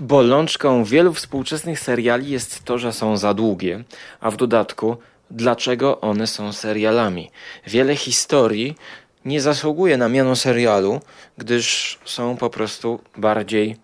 Bolączką 0.00 0.84
wielu 0.84 1.12
współczesnych 1.14 1.80
seriali 1.80 2.30
jest 2.30 2.64
to, 2.64 2.78
że 2.78 2.92
są 2.92 3.16
za 3.16 3.34
długie, 3.34 3.84
a 4.20 4.30
w 4.30 4.36
dodatku, 4.36 4.96
dlaczego 5.30 6.00
one 6.00 6.26
są 6.26 6.52
serialami. 6.52 7.30
Wiele 7.66 7.96
historii 7.96 8.76
nie 9.24 9.40
zasługuje 9.40 9.96
na 9.96 10.08
miano 10.08 10.36
serialu, 10.36 11.00
gdyż 11.38 11.98
są 12.04 12.36
po 12.36 12.50
prostu 12.50 13.00
bardziej 13.16 13.76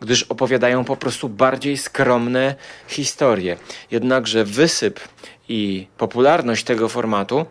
gdyż 0.00 0.22
opowiadają 0.22 0.84
po 0.84 0.96
prostu 0.96 1.28
bardziej 1.28 1.76
skromne 1.76 2.54
historie. 2.88 3.56
Jednakże 3.90 4.44
wysyp 4.44 5.00
i 5.48 5.86
popularność 5.98 6.64
tego 6.64 6.88
formatu 6.88 7.46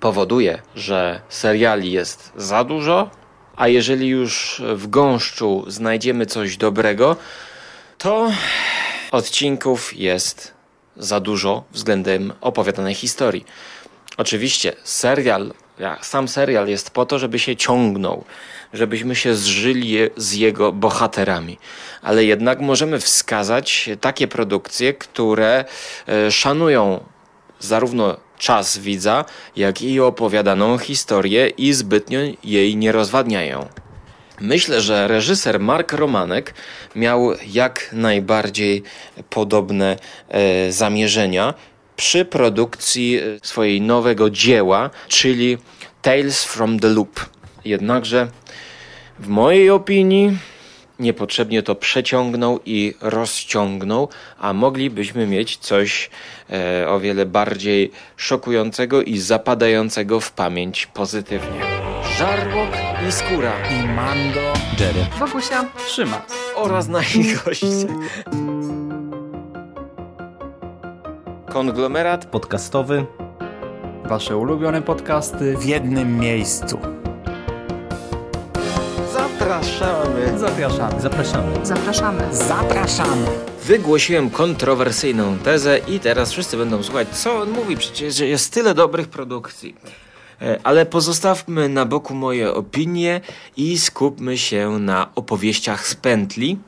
powoduje, 0.00 0.62
że 0.74 1.20
seriali 1.28 1.92
jest 1.92 2.32
za 2.36 2.64
dużo, 2.64 3.10
a 3.56 3.68
jeżeli 3.68 4.08
już 4.08 4.62
w 4.74 4.86
gąszczu 4.86 5.64
znajdziemy 5.66 6.26
coś 6.26 6.56
dobrego, 6.56 7.16
to 8.02 8.32
odcinków 9.10 9.96
jest 9.96 10.52
za 10.96 11.20
dużo 11.20 11.64
względem 11.72 12.32
opowiadanej 12.40 12.94
historii. 12.94 13.44
Oczywiście 14.16 14.72
serial, 14.84 15.54
sam 16.00 16.28
serial 16.28 16.68
jest 16.68 16.90
po 16.90 17.06
to, 17.06 17.18
żeby 17.18 17.38
się 17.38 17.56
ciągnął, 17.56 18.24
żebyśmy 18.72 19.16
się 19.16 19.34
zżyli 19.34 19.96
z 20.16 20.32
jego 20.32 20.72
bohaterami. 20.72 21.58
Ale 22.02 22.24
jednak 22.24 22.60
możemy 22.60 23.00
wskazać 23.00 23.90
takie 24.00 24.28
produkcje, 24.28 24.94
które 24.94 25.64
e, 26.08 26.30
szanują 26.30 27.04
zarówno 27.60 28.16
czas 28.38 28.78
widza, 28.78 29.24
jak 29.56 29.82
i 29.82 30.00
opowiadaną 30.00 30.78
historię 30.78 31.48
i 31.48 31.72
zbytnio 31.72 32.20
jej 32.44 32.76
nie 32.76 32.92
rozwadniają. 32.92 33.81
Myślę, 34.42 34.80
że 34.80 35.08
reżyser 35.08 35.60
Mark 35.60 35.92
Romanek 35.92 36.54
miał 36.96 37.30
jak 37.52 37.88
najbardziej 37.92 38.82
podobne 39.30 39.96
e, 40.28 40.72
zamierzenia 40.72 41.54
przy 41.96 42.24
produkcji 42.24 43.16
e, 43.16 43.20
swojej 43.42 43.80
nowego 43.80 44.30
dzieła, 44.30 44.90
czyli 45.08 45.58
Tales 46.02 46.44
from 46.44 46.78
the 46.78 46.88
Loop. 46.88 47.20
Jednakże 47.64 48.28
w 49.18 49.28
mojej 49.28 49.70
opinii 49.70 50.38
niepotrzebnie 50.98 51.62
to 51.62 51.74
przeciągnął 51.74 52.60
i 52.66 52.94
rozciągnął, 53.00 54.08
a 54.38 54.52
moglibyśmy 54.52 55.26
mieć 55.26 55.56
coś 55.56 56.10
e, 56.50 56.88
o 56.88 57.00
wiele 57.00 57.26
bardziej 57.26 57.90
szokującego 58.16 59.02
i 59.02 59.18
zapadającego 59.18 60.20
w 60.20 60.32
pamięć 60.32 60.86
pozytywnie. 60.86 61.91
Żarłok 62.18 62.68
i 63.08 63.12
skóra. 63.12 63.52
I 63.70 63.88
Mando, 63.88 64.40
Jerry, 64.80 65.06
Wokusia, 65.18 65.64
Szymas. 65.88 66.22
oraz 66.54 66.88
nasi 66.88 67.24
goście. 67.44 67.66
Konglomerat 71.52 72.26
podcastowy. 72.26 73.06
Wasze 74.04 74.36
ulubione 74.36 74.82
podcasty 74.82 75.56
w 75.56 75.64
jednym 75.64 76.18
miejscu. 76.18 76.78
zapraszamy. 79.12 80.38
zapraszamy. 80.38 81.00
Zapraszamy. 81.00 81.66
Zapraszamy. 81.66 82.34
Zapraszamy! 82.34 83.26
Wygłosiłem 83.64 84.30
kontrowersyjną 84.30 85.38
tezę 85.38 85.78
i 85.78 86.00
teraz 86.00 86.32
wszyscy 86.32 86.56
będą 86.56 86.82
słuchać, 86.82 87.08
co 87.08 87.40
on 87.40 87.50
mówi, 87.50 87.76
przecież 87.76 88.18
jest 88.18 88.52
tyle 88.54 88.74
dobrych 88.74 89.08
produkcji. 89.08 89.74
E, 90.42 90.60
Ale 90.62 90.86
pozostawmy 90.86 91.68
na 91.68 91.86
boku 91.86 92.14
moje 92.14 92.54
opinie 92.54 93.20
i 93.56 93.78
skupmy 93.78 94.38
się 94.38 94.70
na 94.78 95.14
opowieściach 95.14 95.86
z 95.86 95.94
pętli, 95.94 96.58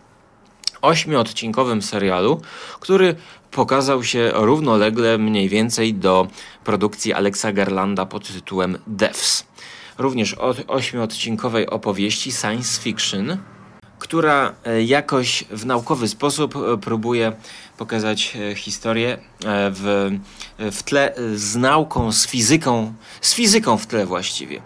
ośmiodcinkowym 0.83 1.83
serialu, 1.83 2.41
który 2.81 3.16
pokazał 3.50 4.05
się 4.05 4.31
równolegle 4.34 5.19
mniej 5.19 5.48
więcej 5.48 5.94
do 5.94 6.28
produkcji 6.64 7.12
Alexa 7.12 7.53
Garlanda 7.53 8.06
pod 8.06 8.28
tytułem 8.28 8.78
Devs. 8.86 9.47
Również 9.99 10.38
o 10.38 10.54
ośmiodcinkowej 10.66 11.66
opowieści 11.66 12.32
science 12.32 12.82
fiction, 12.82 13.38
która 14.04 14.54
e, 14.65 14.82
jakoś 14.82 15.44
w 15.50 15.66
naukowy 15.66 16.09
sposób 16.09 16.56
e, 16.56 16.78
próbuje 16.78 17.32
pokazać 17.78 18.37
e, 18.37 18.54
historię 18.54 19.19
w, 19.70 20.10
w 20.59 20.82
tle 20.82 21.15
z 21.34 21.56
nauką, 21.56 22.12
z 22.12 22.26
fizyką, 22.26 22.94
z 23.20 23.34
fizyką 23.34 23.78
w 23.78 23.87
tle 23.87 24.06
właściwie. 24.06 24.62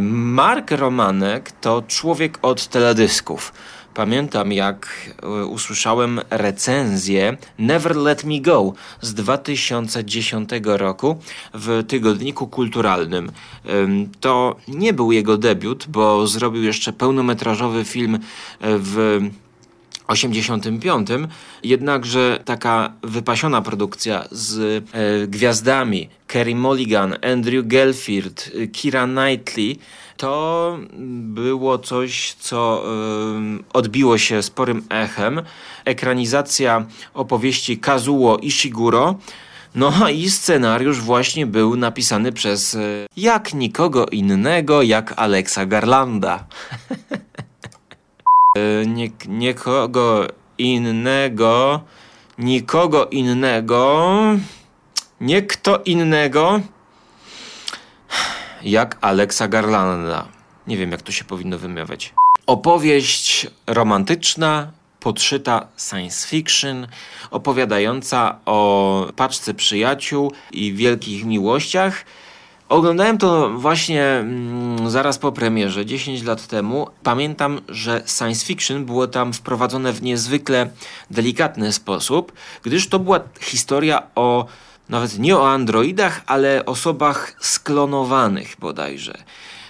Mark 0.00 0.70
Romanek 0.70 1.52
to 1.52 1.82
człowiek 1.82 2.38
od 2.42 2.66
teledysków. 2.66 3.52
Pamiętam, 3.94 4.52
jak 4.52 5.10
e, 5.22 5.46
usłyszałem 5.46 6.20
recenzję 6.30 7.36
Never 7.58 7.96
Let 7.96 8.24
Me 8.24 8.40
Go 8.40 8.72
z 9.00 9.14
2010 9.14 10.50
roku 10.64 11.18
w 11.54 11.84
tygodniku 11.88 12.46
kulturalnym. 12.46 13.32
Ym, 13.68 14.10
To 14.20 14.56
nie 14.68 14.92
był 14.92 15.12
jego 15.12 15.38
debiut, 15.38 15.86
bo 15.88 16.26
zrobił 16.26 16.62
jeszcze 16.62 16.92
pełnometrażowy 16.92 17.84
film 17.84 18.14
e, 18.14 18.18
w 18.60 19.20
85, 20.10 21.08
jednakże 21.64 22.40
taka 22.44 22.92
wypasiona 23.02 23.62
produkcja 23.62 24.24
z 24.30 24.58
e, 24.92 25.26
gwiazdami 25.26 26.08
Kerry 26.26 26.54
Mulligan, 26.54 27.16
Andrew 27.32 27.66
Garfield, 27.66 28.50
e, 28.54 28.66
Kira 28.66 29.06
Knightley 29.06 29.78
to 30.16 30.78
było 31.20 31.78
coś, 31.78 32.32
co 32.32 32.84
e, 32.84 32.88
odbiło 33.72 34.18
się 34.18 34.42
sporym 34.42 34.82
echem. 34.88 35.42
Ekranizacja 35.84 36.86
opowieści 37.14 37.78
Kazuo 37.78 38.36
Ishiguro. 38.36 39.18
No 39.74 40.08
i 40.08 40.30
scenariusz 40.30 41.00
właśnie 41.00 41.46
był 41.46 41.76
napisany 41.76 42.32
przez 42.32 42.74
e, 42.74 42.78
jak 43.16 43.54
nikogo 43.54 44.06
innego 44.06 44.82
jak 44.82 45.14
Alexa 45.16 45.66
Garlanda. 45.66 46.44
E, 48.56 48.86
nie, 48.86 49.10
nikogo 49.28 50.26
innego, 50.58 51.80
nikogo 52.38 53.06
innego, 53.06 54.16
nie 55.20 55.42
kto 55.42 55.78
innego 55.84 56.60
jak 58.62 58.98
Alexa 59.00 59.48
Garlanda. 59.48 60.28
Nie 60.66 60.76
wiem, 60.76 60.90
jak 60.92 61.02
to 61.02 61.12
się 61.12 61.24
powinno 61.24 61.58
wymawiać. 61.58 62.14
Opowieść 62.46 63.46
romantyczna, 63.66 64.72
podszyta 65.00 65.68
science 65.76 66.28
fiction, 66.28 66.86
opowiadająca 67.30 68.38
o 68.46 69.06
paczce 69.16 69.54
przyjaciół 69.54 70.32
i 70.52 70.72
wielkich 70.72 71.24
miłościach. 71.24 72.04
Oglądałem 72.70 73.18
to 73.18 73.50
właśnie 73.50 74.04
mm, 74.04 74.90
zaraz 74.90 75.18
po 75.18 75.32
premierze, 75.32 75.86
10 75.86 76.22
lat 76.22 76.46
temu. 76.46 76.88
Pamiętam, 77.02 77.60
że 77.68 78.02
science 78.06 78.46
fiction 78.46 78.84
było 78.84 79.06
tam 79.06 79.32
wprowadzone 79.32 79.92
w 79.92 80.02
niezwykle 80.02 80.70
delikatny 81.10 81.72
sposób, 81.72 82.32
gdyż 82.62 82.88
to 82.88 82.98
była 82.98 83.20
historia 83.40 84.02
o 84.14 84.46
nawet 84.88 85.18
nie 85.18 85.36
o 85.36 85.50
androidach, 85.50 86.22
ale 86.26 86.66
osobach 86.66 87.36
sklonowanych 87.40 88.56
bodajże. 88.58 89.24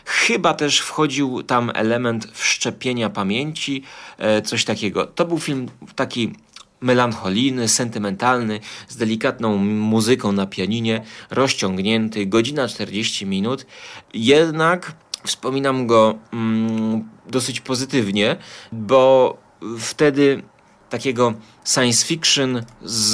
Chyba 0.04 0.54
też 0.54 0.80
wchodził 0.80 1.42
tam 1.42 1.72
element 1.74 2.28
wszczepienia 2.32 3.10
pamięci, 3.10 3.82
e, 4.18 4.42
coś 4.42 4.64
takiego. 4.64 5.06
To 5.06 5.24
był 5.24 5.38
film 5.38 5.68
taki 5.94 6.32
melancholijny, 6.80 7.68
sentymentalny, 7.68 8.60
z 8.88 8.96
delikatną 8.96 9.56
muzyką 9.64 10.32
na 10.32 10.46
pianinie, 10.46 11.02
rozciągnięty, 11.30 12.26
godzina 12.26 12.68
40 12.68 13.26
minut. 13.26 13.66
Jednak 14.14 14.92
wspominam 15.24 15.86
go 15.86 16.18
mm, 16.32 17.08
dosyć 17.26 17.60
pozytywnie, 17.60 18.36
bo 18.72 19.36
wtedy 19.78 20.42
takiego 20.90 21.34
science 21.64 22.06
fiction 22.06 22.64
z 22.82 23.12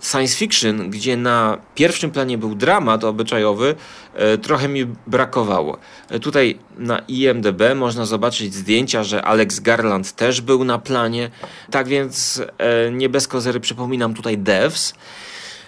science 0.00 0.36
fiction, 0.36 0.90
gdzie 0.90 1.16
na 1.16 1.58
pierwszym 1.74 2.10
planie 2.10 2.38
był 2.38 2.54
dramat 2.54 3.04
obyczajowy, 3.04 3.74
e, 4.14 4.38
trochę 4.38 4.68
mi 4.68 4.86
brakowało. 5.06 5.78
E, 6.10 6.20
Tutaj 6.20 6.58
na 6.78 6.98
IMDb 6.98 7.62
można 7.74 8.06
zobaczyć 8.06 8.54
zdjęcia, 8.54 9.04
że 9.04 9.22
Alex 9.22 9.60
Garland 9.60 10.12
też 10.12 10.40
był 10.40 10.64
na 10.64 10.78
planie. 10.78 11.30
Tak 11.70 11.88
więc 11.88 12.42
e, 12.58 12.90
nie 12.90 13.08
bez 13.08 13.28
kozery 13.28 13.60
przypominam 13.60 14.14
tutaj 14.14 14.38
Devs. 14.38 14.94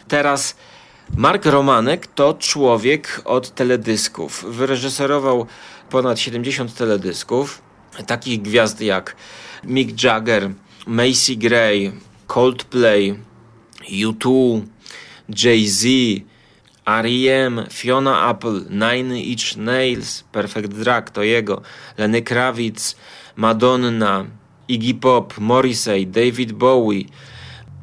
Teraz 0.08 0.56
Mark 1.16 1.46
Romanek 1.46 2.06
to 2.06 2.34
człowiek 2.34 3.22
od 3.24 3.54
teledysków. 3.54 4.44
Wyreżyserował 4.48 5.46
ponad 5.90 6.18
70 6.18 6.74
teledysków. 6.74 7.62
Takich 8.06 8.42
gwiazd 8.42 8.80
jak 8.80 9.16
Mick 9.64 10.02
Jagger, 10.02 10.50
Macy 10.86 11.36
Gray, 11.36 11.92
Coldplay, 12.28 13.18
U2, 13.90 14.62
Jay-Z, 15.28 16.22
R.E.M., 16.86 17.66
Fiona 17.70 18.28
Apple, 18.30 18.60
Nine 18.70 19.16
Inch 19.16 19.56
Nails, 19.56 20.22
Perfect 20.32 20.72
Drag 20.72 21.10
to 21.10 21.22
jego, 21.22 21.62
Lenny 21.98 22.22
Kravitz, 22.22 22.94
Madonna, 23.36 24.26
Iggy 24.68 24.94
Pop, 24.94 25.38
Morrissey, 25.38 26.06
David 26.06 26.52
Bowie, 26.52 27.04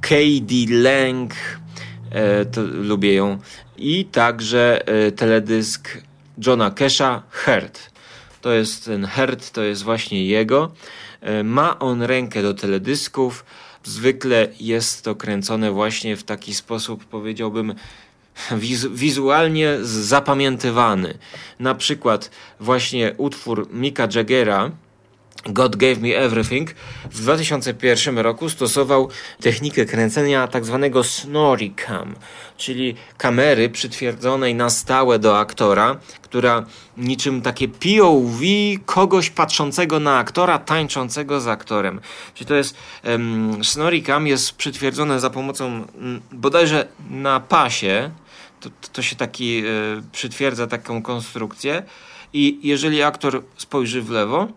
Katie 0.02 0.68
Lang, 0.70 1.34
e, 2.12 2.46
to 2.46 2.62
lubię 2.62 3.14
ją, 3.14 3.40
i 3.78 4.06
także 4.06 4.88
e, 4.88 5.12
teledysk 5.12 6.02
Johna 6.38 6.72
Kesha, 6.72 7.24
Hurt. 7.32 7.92
To 8.42 8.52
jest 8.52 8.86
ten 8.86 9.08
Hurt, 9.08 9.52
to 9.52 9.64
jest 9.64 9.84
właśnie 9.84 10.26
jego. 10.26 10.72
E, 11.24 11.44
ma 11.44 11.80
on 11.80 12.02
rękę 12.02 12.42
do 12.42 12.54
teledysków. 12.54 13.46
Zwykle 13.84 14.48
jest 14.60 15.04
to 15.04 15.16
kręcone 15.16 15.72
właśnie 15.72 16.18
w 16.18 16.24
taki 16.24 16.54
sposób, 16.56 17.06
powiedziałbym, 17.06 17.76
wizu 18.52 18.92
wizualnie 18.92 19.78
zapamiętywany. 19.82 21.18
Na 21.60 21.76
przykład 21.76 22.32
właśnie 22.60 23.14
utwór 23.18 23.68
Mika 23.72 24.08
Jaggera, 24.16 24.72
God 25.46 25.76
Gave 25.76 26.02
Me 26.02 26.18
Everything 26.18 26.76
w 27.12 27.22
2001 27.22 28.20
roku 28.20 28.50
stosował 28.50 29.10
technikę 29.42 29.86
kręcenia 29.86 30.48
tak 30.48 30.66
zwanego 30.66 31.04
snoricam, 31.04 32.16
czyli 32.58 32.96
kamery 33.18 33.70
przytwierdzonej 33.70 34.56
na 34.56 34.70
stałe 34.70 35.20
do 35.20 35.40
aktora, 35.40 35.98
która 36.22 36.66
niczym 36.98 37.42
takie 37.42 37.68
POV 37.68 38.42
kogoś 38.86 39.30
patrzącego 39.30 40.00
na 40.00 40.18
aktora, 40.18 40.60
tańczącego 40.60 41.42
z 41.42 41.48
aktorem. 41.48 42.02
Czyli 42.34 42.48
to 42.48 42.56
jest 42.56 42.78
um, 43.04 43.64
snoricam 43.64 44.28
jest 44.28 44.52
przytwierdzone 44.52 45.20
za 45.20 45.30
pomocą 45.30 45.66
m, 45.68 46.22
bodajże 46.32 46.88
na 47.10 47.40
pasie, 47.40 48.12
to, 48.60 48.70
to 48.94 49.02
się 49.02 49.16
taki 49.16 49.66
y, 49.66 50.02
przytwierdza 50.12 50.68
taką 50.68 51.02
konstrukcję 51.02 51.84
i 52.34 52.60
jeżeli 52.64 53.02
aktor 53.02 53.44
spojrzy 53.58 54.02
w 54.02 54.10
lewo, 54.10 54.48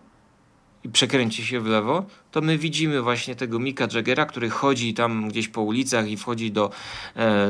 i 0.87 0.91
przekręci 0.91 1.45
się 1.45 1.59
w 1.59 1.65
lewo, 1.65 2.05
to 2.31 2.41
my 2.41 2.57
widzimy 2.57 3.01
właśnie 3.01 3.35
tego 3.35 3.59
Mika 3.59 3.87
Jaggera, 3.93 4.25
który 4.25 4.49
chodzi 4.49 4.93
tam 4.93 5.29
gdzieś 5.29 5.47
po 5.47 5.61
ulicach 5.61 6.09
i 6.09 6.17
wchodzi 6.17 6.51
do 6.51 6.69
e, 7.15 7.49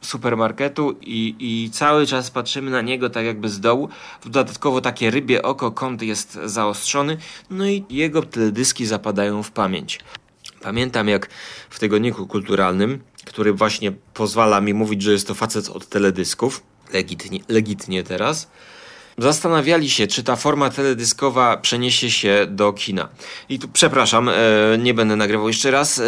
supermarketu 0.00 0.98
i, 1.00 1.34
i 1.38 1.70
cały 1.70 2.06
czas 2.06 2.30
patrzymy 2.30 2.70
na 2.70 2.80
niego 2.80 3.10
tak 3.10 3.24
jakby 3.24 3.48
z 3.48 3.60
dołu. 3.60 3.88
Dodatkowo 4.24 4.80
takie 4.80 5.10
rybie 5.10 5.42
oko, 5.42 5.70
kąt 5.70 6.02
jest 6.02 6.38
zaostrzony, 6.44 7.16
no 7.50 7.66
i 7.66 7.84
jego 7.90 8.22
teledyski 8.22 8.86
zapadają 8.86 9.42
w 9.42 9.50
pamięć. 9.50 10.00
Pamiętam 10.62 11.08
jak 11.08 11.28
w 11.70 11.78
tygodniku 11.78 12.26
kulturalnym, 12.26 13.00
który 13.24 13.52
właśnie 13.52 13.92
pozwala 14.14 14.60
mi 14.60 14.74
mówić, 14.74 15.02
że 15.02 15.12
jest 15.12 15.28
to 15.28 15.34
facet 15.34 15.68
od 15.68 15.88
teledysków, 15.88 16.62
legitnie, 16.92 17.40
legitnie 17.48 18.02
teraz, 18.02 18.50
Zastanawiali 19.18 19.90
się, 19.90 20.06
czy 20.06 20.22
ta 20.22 20.36
forma 20.36 20.70
teledyskowa 20.70 21.56
przeniesie 21.56 22.10
się 22.10 22.46
do 22.48 22.72
kina. 22.72 23.08
I 23.48 23.58
tu 23.58 23.68
przepraszam, 23.68 24.28
e, 24.28 24.34
nie 24.78 24.94
będę 24.94 25.16
nagrywał 25.16 25.48
jeszcze 25.48 25.70
raz. 25.70 25.98
E, 25.98 26.02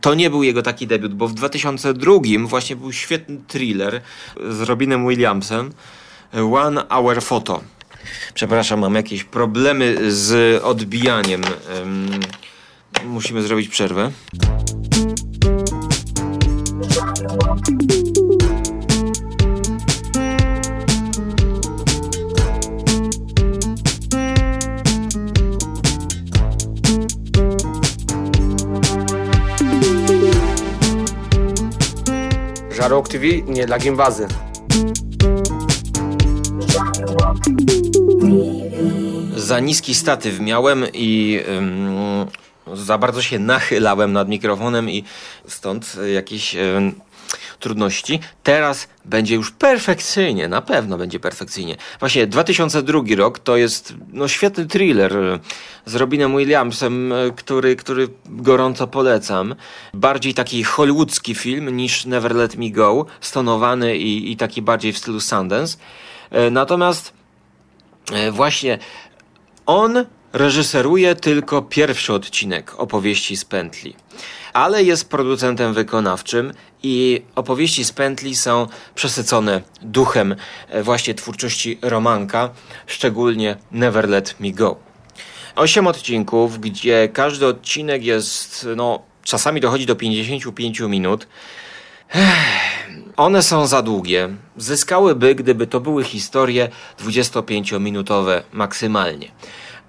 to 0.00 0.14
nie 0.14 0.30
był 0.30 0.42
jego 0.42 0.62
taki 0.62 0.86
debiut, 0.86 1.14
bo 1.14 1.28
w 1.28 1.34
2002 1.34 2.12
właśnie 2.44 2.76
był 2.76 2.92
świetny 2.92 3.38
thriller 3.48 4.00
z 4.50 4.60
Robinem 4.60 5.08
Williamsem 5.08 5.72
One 6.52 6.84
Hour 6.88 7.22
Photo. 7.22 7.60
Przepraszam, 8.34 8.80
mam 8.80 8.94
jakieś 8.94 9.24
problemy 9.24 9.96
z 10.12 10.62
odbijaniem. 10.64 11.42
Musimy 13.04 13.42
zrobić 13.42 13.68
przerwę. 13.68 14.10
Żarłok 32.80 33.08
TV 33.08 33.24
nie 33.46 33.66
dla 33.66 33.78
gimbazy. 33.78 34.28
Za 39.36 39.60
niski 39.60 39.94
statyw 39.94 40.40
miałem 40.40 40.84
i 40.92 41.40
ym, 41.48 41.90
za 42.74 42.98
bardzo 42.98 43.22
się 43.22 43.38
nachylałem 43.38 44.12
nad 44.12 44.28
mikrofonem 44.28 44.90
i 44.90 45.04
stąd 45.48 45.96
jakieś 46.14 46.56
ym, 46.56 47.00
trudności. 47.60 48.20
Teraz 48.42 48.88
będzie 49.04 49.34
już 49.34 49.50
perfekcyjnie, 49.50 50.48
na 50.48 50.62
pewno 50.62 50.98
będzie 50.98 51.20
perfekcyjnie. 51.20 51.76
Właśnie 52.00 52.26
2002 52.26 53.00
rok 53.16 53.38
to 53.38 53.56
jest 53.56 53.94
no, 54.12 54.28
świetny 54.28 54.66
thriller 54.66 55.40
z 55.86 55.94
Robinem 55.94 56.36
Williamsem, 56.36 57.12
który, 57.36 57.76
który 57.76 58.08
gorąco 58.26 58.86
polecam. 58.86 59.54
Bardziej 59.94 60.34
taki 60.34 60.64
hollywoodzki 60.64 61.34
film 61.34 61.76
niż 61.76 62.04
Never 62.04 62.34
Let 62.34 62.56
Me 62.56 62.70
Go, 62.70 63.06
stonowany 63.20 63.96
i, 63.96 64.32
i 64.32 64.36
taki 64.36 64.62
bardziej 64.62 64.92
w 64.92 64.98
stylu 64.98 65.20
Sundance. 65.20 65.76
E, 66.30 66.50
natomiast 66.50 67.12
e, 68.12 68.30
właśnie 68.30 68.78
on 69.66 70.04
reżyseruje 70.32 71.14
tylko 71.14 71.62
pierwszy 71.62 72.12
odcinek 72.12 72.80
opowieści 72.80 73.36
z 73.36 73.44
pętli, 73.44 73.94
ale 74.52 74.82
jest 74.82 75.10
producentem 75.10 75.74
wykonawczym 75.74 76.52
i 76.82 77.22
opowieści 77.34 77.84
z 77.84 77.92
pętli 77.92 78.36
są 78.36 78.66
przesycone 78.94 79.62
duchem 79.82 80.36
e, 80.68 80.82
właśnie 80.82 81.14
twórczości 81.14 81.78
Romanka, 81.82 82.50
szczególnie 82.86 83.56
Never 83.72 84.08
Let 84.08 84.34
Me 84.40 84.50
Go. 84.50 84.76
Osiem 85.56 85.86
odcinków, 85.86 86.60
gdzie 86.60 87.08
każdy 87.12 87.46
odcinek 87.46 88.04
jest, 88.04 88.68
no, 88.76 89.02
czasami 89.22 89.60
dochodzi 89.60 89.86
do 89.86 89.96
55 89.96 90.80
minut. 90.80 91.26
One 93.16 93.42
są 93.42 93.66
za 93.66 93.82
długie. 93.82 94.28
Zyskałyby, 94.56 95.34
gdyby 95.34 95.66
to 95.66 95.80
były 95.80 96.04
historie 96.04 96.68
25-minutowe 96.98 98.42
maksymalnie. 98.52 99.28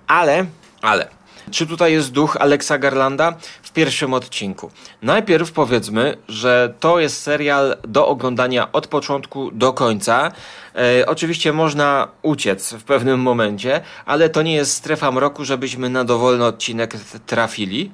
Ale, 0.08 0.46
ale, 0.82 1.08
czy 1.52 1.68
tutaj 1.68 1.94
jest 1.94 2.12
duch 2.12 2.38
Alexa 2.40 2.78
Garlanda? 2.78 3.38
W 3.72 3.74
pierwszym 3.74 4.14
odcinku. 4.14 4.72
Najpierw 5.02 5.52
powiedzmy, 5.52 6.18
że 6.28 6.74
to 6.80 7.00
jest 7.00 7.22
serial 7.22 7.78
do 7.88 8.08
oglądania 8.08 8.72
od 8.72 8.88
początku 8.88 9.52
do 9.52 9.74
końca. 9.74 10.32
E, 10.76 11.06
oczywiście 11.06 11.54
można 11.54 12.08
uciec 12.22 12.74
w 12.74 12.84
pewnym 12.84 13.20
momencie, 13.20 13.82
ale 14.06 14.30
to 14.30 14.42
nie 14.42 14.54
jest 14.56 14.74
strefa 14.74 15.12
mroku, 15.12 15.46
żebyśmy 15.46 15.90
na 15.90 16.04
dowolny 16.04 16.46
odcinek 16.46 16.94
trafili. 17.26 17.92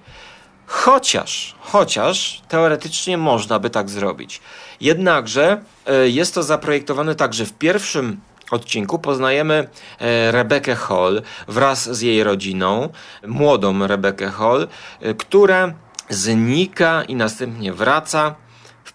Chociaż, 0.68 1.56
chociaż 1.60 2.42
teoretycznie 2.48 3.18
można 3.18 3.60
by 3.60 3.70
tak 3.70 3.90
zrobić. 3.90 4.42
Jednakże 4.82 5.62
e, 5.86 6.10
jest 6.10 6.34
to 6.34 6.44
zaprojektowane 6.44 7.16
tak, 7.16 7.34
że 7.34 7.46
w 7.46 7.54
pierwszym 7.54 8.20
odcinku 8.52 9.00
poznajemy 9.00 9.68
e, 10.00 10.32
Rebekę 10.32 10.76
Hall 10.76 11.22
wraz 11.48 11.96
z 11.98 12.02
jej 12.02 12.24
rodziną, 12.24 12.90
młodą 13.28 13.88
Rebekę 13.88 14.30
Hall, 14.30 14.68
e, 15.02 15.14
która 15.14 15.74
znika 16.10 17.04
i 17.04 17.16
następnie 17.16 17.74
wraca 17.74 18.36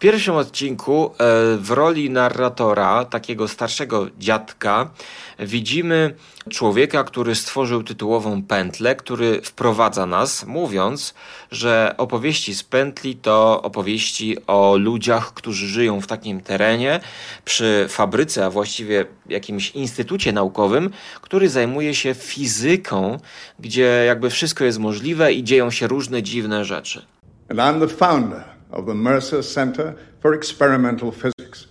pierwszym 0.02 0.34
odcinku 0.34 1.06
e, 1.06 1.10
w 1.56 1.70
roli 1.70 2.10
narratora, 2.10 3.04
takiego 3.04 3.48
starszego 3.48 4.06
dziadka, 4.18 4.90
widzimy 5.38 6.14
człowieka, 6.50 7.04
który 7.04 7.34
stworzył 7.34 7.82
tytułową 7.82 8.42
pętlę, 8.42 8.96
który 8.96 9.42
wprowadza 9.42 10.06
nas, 10.06 10.46
mówiąc, 10.46 11.14
że 11.50 11.94
opowieści 11.98 12.54
z 12.54 12.62
pętli 12.62 13.16
to 13.16 13.62
opowieści 13.62 14.36
o 14.46 14.76
ludziach, 14.76 15.34
którzy 15.34 15.66
żyją 15.66 16.00
w 16.00 16.06
takim 16.06 16.40
terenie, 16.40 17.00
przy 17.44 17.86
fabryce, 17.88 18.46
a 18.46 18.50
właściwie 18.50 19.04
jakimś 19.28 19.70
instytucie 19.70 20.32
naukowym, 20.32 20.90
który 21.20 21.48
zajmuje 21.48 21.94
się 21.94 22.14
fizyką, 22.14 23.18
gdzie 23.58 24.04
jakby 24.06 24.30
wszystko 24.30 24.64
jest 24.64 24.78
możliwe 24.78 25.32
i 25.32 25.44
dzieją 25.44 25.70
się 25.70 25.86
różne 25.86 26.22
dziwne 26.22 26.64
rzeczy. 26.64 27.06
And 27.48 27.60
I'm 27.60 27.80
the 27.80 27.88
founder 27.88 28.52
of 28.72 28.86
the 28.86 28.94
Mercer 28.94 29.42
Center 29.42 29.96
for 30.20 30.34
Experimental 30.34 31.12
Physics, 31.12 31.66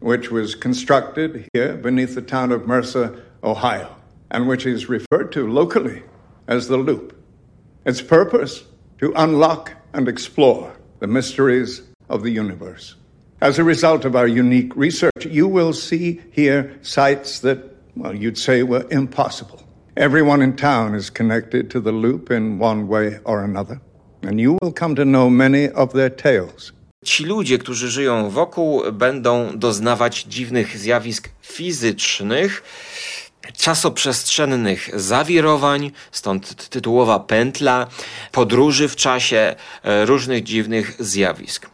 which 0.00 0.30
was 0.30 0.54
constructed 0.54 1.48
here 1.52 1.76
beneath 1.76 2.14
the 2.14 2.22
town 2.22 2.50
of 2.50 2.66
Mercer, 2.66 3.22
Ohio, 3.44 3.94
and 4.30 4.48
which 4.48 4.66
is 4.66 4.88
referred 4.88 5.32
to 5.32 5.50
locally 5.50 6.02
as 6.48 6.68
the 6.68 6.76
Loop. 6.76 7.16
Its 7.84 8.00
purpose 8.00 8.64
to 8.98 9.12
unlock 9.16 9.72
and 9.92 10.08
explore 10.08 10.76
the 10.98 11.06
mysteries 11.06 11.82
of 12.08 12.22
the 12.22 12.30
universe. 12.30 12.96
As 13.40 13.58
a 13.58 13.64
result 13.64 14.04
of 14.04 14.16
our 14.16 14.26
unique 14.26 14.74
research, 14.76 15.26
you 15.26 15.48
will 15.48 15.72
see 15.72 16.20
here 16.32 16.78
sites 16.82 17.40
that, 17.40 17.58
well, 17.96 18.14
you'd 18.14 18.36
say 18.36 18.62
were 18.62 18.86
impossible. 18.90 19.62
Everyone 19.96 20.42
in 20.42 20.56
town 20.56 20.94
is 20.94 21.10
connected 21.10 21.70
to 21.70 21.80
the 21.80 21.92
loop 21.92 22.30
in 22.30 22.58
one 22.58 22.86
way 22.86 23.18
or 23.24 23.42
another 23.42 23.80
and 24.28 24.40
you 24.40 24.56
will 24.62 24.72
come 24.72 24.94
to 24.94 25.02
know 25.02 25.30
many 25.30 25.72
of 25.74 25.92
their 25.92 26.16
tales. 26.16 26.72
Ci 27.04 27.24
ludzie, 27.24 27.58
którzy 27.58 27.90
żyją 27.90 28.30
wokół, 28.30 28.82
będą 28.92 29.58
doznawać 29.58 30.22
dziwnych 30.22 30.78
zjawisk 30.78 31.28
fizycznych. 31.42 32.62
czasoprzestrzennych 33.56 35.00
zawirowań, 35.00 35.90
stąd 36.12 36.68
tytułowa 36.68 37.20
pętla, 37.20 37.86
podróży 38.32 38.88
w 38.88 38.96
czasie, 38.96 39.56
e, 39.82 40.06
różnych 40.06 40.42
dziwnych 40.42 40.96
zjawisk. 40.98 41.70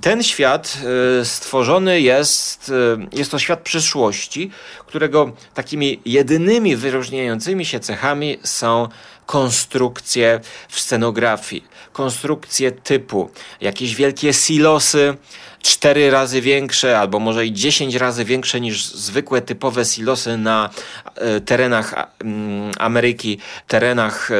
Ten 0.00 0.22
świat 0.22 0.78
e, 1.20 1.24
stworzony 1.24 2.00
jest, 2.00 2.72
e, 3.12 3.16
jest 3.18 3.30
to 3.30 3.38
świat 3.38 3.60
przyszłości, 3.60 4.50
którego 4.86 5.32
takimi 5.54 6.00
jedynymi 6.04 6.76
wyróżniającymi 6.76 7.64
się 7.64 7.80
cechami 7.80 8.38
są 8.42 8.88
konstrukcje 9.26 10.40
w 10.68 10.80
scenografii, 10.80 11.64
konstrukcje 11.92 12.72
typu 12.72 13.30
jakieś 13.60 13.94
wielkie 13.94 14.32
silosy, 14.32 15.16
cztery 15.62 16.10
razy 16.10 16.40
większe, 16.40 16.98
albo 16.98 17.18
może 17.18 17.46
i 17.46 17.52
10 17.52 17.94
razy 17.94 18.24
większe 18.24 18.60
niż 18.60 18.84
zwykłe 18.84 19.42
typowe 19.42 19.84
silosy 19.84 20.36
na 20.36 20.70
e, 21.14 21.40
terenach 21.40 21.94
mm, 22.20 22.72
Ameryki, 22.78 23.38
terenach 23.66 24.30
e, 24.30 24.34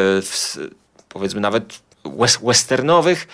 powiedzmy 1.08 1.40
nawet 1.40 1.80
wes- 2.04 2.46
westernowych. 2.46 3.28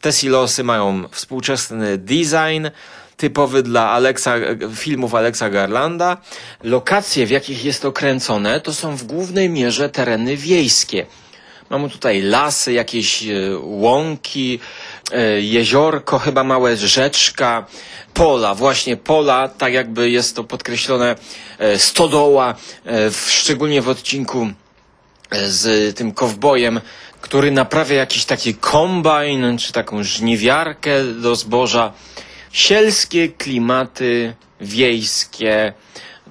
Te 0.00 0.12
silosy 0.12 0.64
mają 0.64 1.08
współczesny 1.10 1.98
design, 1.98 2.66
typowy 3.18 3.62
dla 3.62 3.90
Alexa, 3.90 4.34
filmów 4.74 5.14
Alexa 5.14 5.50
Garlanda. 5.50 6.16
Lokacje, 6.62 7.26
w 7.26 7.30
jakich 7.30 7.64
jest 7.64 7.82
to 7.82 7.92
kręcone, 7.92 8.60
to 8.60 8.74
są 8.74 8.96
w 8.96 9.04
głównej 9.04 9.50
mierze 9.50 9.88
tereny 9.88 10.36
wiejskie. 10.36 11.06
Mamy 11.70 11.90
tutaj 11.90 12.22
lasy, 12.22 12.72
jakieś 12.72 13.22
e, 13.22 13.34
łąki, 13.60 14.60
e, 15.12 15.40
jeziorko, 15.40 16.18
chyba 16.18 16.44
małe 16.44 16.76
rzeczka, 16.76 17.66
pola, 18.14 18.54
właśnie 18.54 18.96
pola, 18.96 19.48
tak 19.48 19.72
jakby 19.72 20.10
jest 20.10 20.36
to 20.36 20.44
podkreślone, 20.44 21.16
e, 21.58 21.78
stodoła, 21.78 22.54
szczególnie 23.26 23.82
w 23.82 23.88
odcinku 23.88 24.48
z 25.48 25.96
tym 25.96 26.12
kowbojem, 26.12 26.80
który 27.20 27.50
naprawia 27.50 27.96
jakiś 27.96 28.24
taki 28.24 28.54
kombajn, 28.54 29.58
czy 29.58 29.72
taką 29.72 30.02
żniwiarkę 30.02 31.04
do 31.04 31.36
zboża. 31.36 31.92
Sielskie 32.52 33.28
klimaty, 33.28 34.34
wiejskie, 34.60 35.72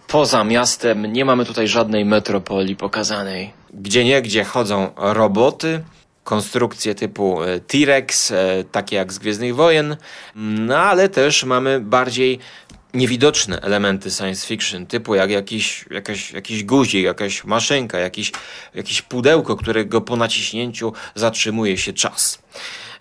poza 0.07 0.43
miastem, 0.43 1.05
nie 1.13 1.25
mamy 1.25 1.45
tutaj 1.45 1.67
żadnej 1.67 2.05
metropolii 2.05 2.75
pokazanej. 2.75 3.53
Gdzie 3.73 4.05
nie, 4.05 4.21
gdzie 4.21 4.43
chodzą 4.43 4.91
roboty, 4.95 5.83
konstrukcje 6.23 6.95
typu 6.95 7.43
e, 7.43 7.59
T-Rex, 7.59 8.31
e, 8.31 8.63
takie 8.71 8.95
jak 8.95 9.13
z 9.13 9.19
Gwiezdnych 9.19 9.55
Wojen, 9.55 9.97
no 10.35 10.77
ale 10.77 11.09
też 11.09 11.43
mamy 11.43 11.79
bardziej 11.81 12.39
niewidoczne 12.93 13.61
elementy 13.61 14.11
science 14.11 14.47
fiction, 14.47 14.87
typu 14.87 15.15
jak 15.15 15.29
jakiś, 15.29 15.85
jakaś, 15.91 16.31
jakiś 16.31 16.63
guzik, 16.63 17.03
jakaś 17.03 17.43
maszynka, 17.43 17.99
jakiś, 17.99 18.31
jakieś 18.75 19.01
pudełko, 19.01 19.55
którego 19.55 20.01
po 20.01 20.15
naciśnięciu 20.15 20.93
zatrzymuje 21.15 21.77
się 21.77 21.93
czas. 21.93 22.39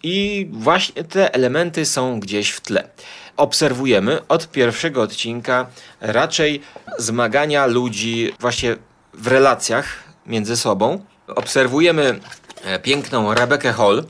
I 0.02 0.48
właśnie 0.52 1.04
te 1.04 1.34
elementy 1.34 1.86
są 1.86 2.20
gdzieś 2.20 2.50
w 2.50 2.60
tle. 2.60 2.88
Obserwujemy 3.36 4.26
od 4.28 4.50
pierwszego 4.50 5.02
odcinka 5.02 5.66
raczej 6.00 6.60
zmagania 6.98 7.66
ludzi 7.66 8.32
właśnie 8.40 8.76
w 9.14 9.26
relacjach 9.26 10.04
między 10.26 10.56
sobą. 10.56 11.04
Obserwujemy 11.26 12.20
e, 12.64 12.78
piękną 12.78 13.34
Rebekę 13.34 13.72
Hall, 13.72 14.04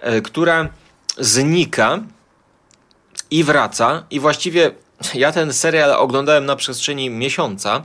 e, 0.00 0.20
która 0.20 0.68
znika 1.18 1.98
i 3.30 3.44
wraca. 3.44 4.04
I 4.10 4.20
właściwie 4.20 4.70
ja 5.14 5.32
ten 5.32 5.52
serial 5.52 5.92
oglądałem 5.92 6.46
na 6.46 6.56
przestrzeni 6.56 7.10
miesiąca, 7.10 7.84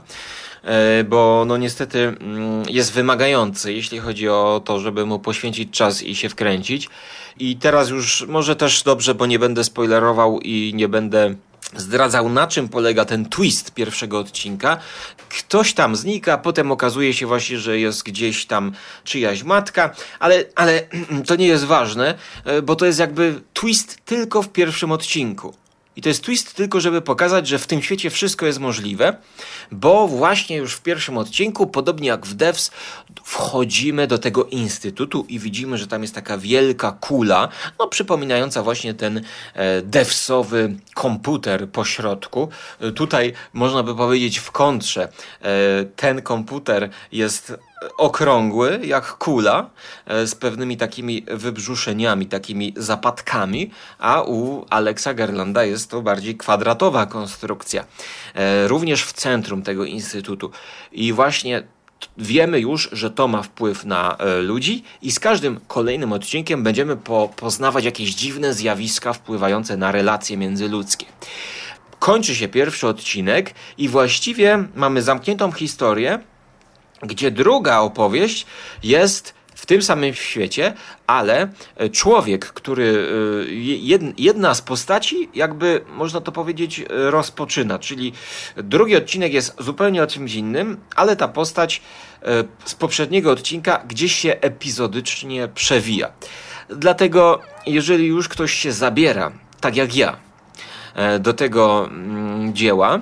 bo 1.08 1.44
no 1.46 1.56
niestety 1.56 1.98
mm, 1.98 2.62
jest 2.68 2.92
wymagający, 2.92 3.72
jeśli 3.72 3.98
chodzi 3.98 4.28
o 4.28 4.62
to, 4.64 4.78
żeby 4.78 5.06
mu 5.06 5.18
poświęcić 5.18 5.70
czas 5.70 6.02
i 6.02 6.14
się 6.14 6.28
wkręcić. 6.28 6.88
I 7.38 7.56
teraz 7.56 7.88
już 7.88 8.24
może 8.28 8.56
też 8.56 8.82
dobrze, 8.82 9.14
bo 9.14 9.26
nie 9.26 9.38
będę 9.38 9.64
spoilerował 9.64 10.40
i 10.40 10.72
nie 10.74 10.88
będę 10.88 11.34
zdradzał 11.76 12.28
na 12.28 12.46
czym 12.46 12.68
polega 12.68 13.04
ten 13.04 13.24
twist 13.28 13.74
pierwszego 13.74 14.18
odcinka. 14.18 14.78
Ktoś 15.28 15.74
tam 15.74 15.96
znika, 15.96 16.38
potem 16.38 16.72
okazuje 16.72 17.14
się 17.14 17.26
właśnie, 17.26 17.58
że 17.58 17.78
jest 17.78 18.02
gdzieś 18.02 18.46
tam 18.46 18.72
czyjaś 19.04 19.42
matka, 19.42 19.90
ale, 20.18 20.44
ale 20.54 20.82
to 21.28 21.36
nie 21.36 21.46
jest 21.46 21.64
ważne, 21.64 22.14
e, 22.44 22.62
bo 22.62 22.76
to 22.76 22.86
jest 22.86 22.98
jakby 22.98 23.40
twist 23.52 23.98
tylko 24.04 24.42
w 24.42 24.48
pierwszym 24.48 24.92
odcinku. 24.92 25.54
I 25.96 26.02
to 26.02 26.08
jest 26.08 26.24
twist 26.24 26.54
tylko, 26.54 26.80
żeby 26.80 27.02
pokazać, 27.02 27.48
że 27.48 27.58
w 27.58 27.66
tym 27.66 27.82
świecie 27.82 28.10
wszystko 28.10 28.46
jest 28.46 28.58
możliwe, 28.58 29.16
bo 29.72 30.08
właśnie 30.08 30.56
już 30.56 30.74
w 30.74 30.82
pierwszym 30.82 31.18
odcinku, 31.18 31.66
podobnie 31.66 32.08
jak 32.08 32.26
w 32.26 32.34
Devs, 32.34 32.70
wchodzimy 33.24 34.06
do 34.06 34.18
tego 34.18 34.44
instytutu 34.44 35.26
i 35.28 35.38
widzimy, 35.38 35.78
że 35.78 35.86
tam 35.86 36.02
jest 36.02 36.14
taka 36.14 36.38
wielka 36.38 36.92
kula, 36.92 37.48
no 37.78 37.88
przypominająca 37.88 38.62
właśnie 38.62 38.94
ten 38.94 39.20
e, 39.54 39.82
devsowy 39.82 40.76
komputer 40.94 41.68
po 41.68 41.84
środku. 41.84 42.48
E, 42.80 42.92
tutaj 42.92 43.32
można 43.52 43.82
by 43.82 43.94
powiedzieć 43.94 44.38
w 44.38 44.50
kontrze, 44.50 45.08
e, 45.42 45.84
ten 45.96 46.22
komputer 46.22 46.90
jest 47.12 47.52
okrągły, 47.98 48.80
jak 48.84 49.06
kula, 49.06 49.70
e, 50.06 50.26
z 50.26 50.34
pewnymi 50.34 50.76
takimi 50.76 51.24
wybrzuszeniami, 51.30 52.26
takimi 52.26 52.74
zapadkami, 52.76 53.70
a 53.98 54.22
u 54.22 54.66
Alexa 54.70 55.14
Garlanda 55.14 55.64
jest 55.64 55.90
to 55.90 56.02
bardziej 56.02 56.36
kwadratowa 56.36 57.06
konstrukcja. 57.06 57.84
E, 58.34 58.68
Również 58.68 59.04
w 59.04 59.12
centrum 59.12 59.62
tego 59.62 59.84
instytutu. 59.84 60.50
I 60.92 61.12
właśnie 61.12 61.62
wiemy 62.18 62.60
już, 62.60 62.88
że 62.92 63.10
to 63.10 63.28
ma 63.28 63.42
wpływ 63.42 63.84
na 63.84 64.16
e, 64.16 64.36
ludzi 64.36 64.84
i 65.02 65.12
z 65.12 65.20
każdym 65.20 65.60
kolejnym 65.68 66.12
odcinkiem 66.12 66.62
będziemy 66.62 66.96
po, 66.96 67.30
poznawać 67.36 67.84
jakieś 67.84 68.14
dziwne 68.14 68.54
zjawiska 68.54 69.12
wpływające 69.12 69.76
na 69.76 69.92
relacje 69.92 70.36
międzyludzkie. 70.36 71.06
Kończy 71.98 72.34
się 72.34 72.48
pierwszy 72.48 72.86
odcinek 72.86 73.54
i 73.78 73.88
właściwie 73.88 74.64
mamy 74.74 75.02
zamkniętą 75.02 75.52
historię, 75.52 76.18
gdzie 77.02 77.30
druga 77.30 77.78
opowieść 77.78 78.46
jest 78.82 79.34
w 79.54 79.66
tym 79.66 79.82
samym 79.82 80.14
świecie, 80.14 80.74
ale 81.06 81.48
e, 81.76 81.88
człowiek, 81.88 82.46
który 82.46 83.08
e, 83.48 83.52
jed- 83.52 84.14
jedna 84.18 84.54
z 84.54 84.62
postaci, 84.62 85.28
jakby 85.34 85.84
można 85.88 86.20
to 86.20 86.32
powiedzieć, 86.32 86.84
rozpoczyna. 86.88 87.78
Czyli 87.78 88.12
drugi 88.56 88.96
odcinek 88.96 89.32
jest 89.32 89.56
zupełnie 89.58 90.02
o 90.02 90.06
czymś 90.06 90.34
innym, 90.34 90.80
ale 90.96 91.16
ta 91.16 91.28
postać 91.28 91.82
e, 92.22 92.44
z 92.64 92.74
poprzedniego 92.74 93.30
odcinka 93.30 93.82
gdzieś 93.88 94.14
się 94.14 94.36
epizodycznie 94.40 95.48
przewija. 95.48 96.12
Dlatego, 96.68 97.40
jeżeli 97.66 98.06
już 98.06 98.28
ktoś 98.28 98.52
się 98.52 98.72
zabiera, 98.72 99.32
tak 99.60 99.76
jak 99.76 99.96
ja, 99.96 100.16
do 101.20 101.32
tego 101.32 101.86
mm, 101.86 102.54
dzieła, 102.54 103.00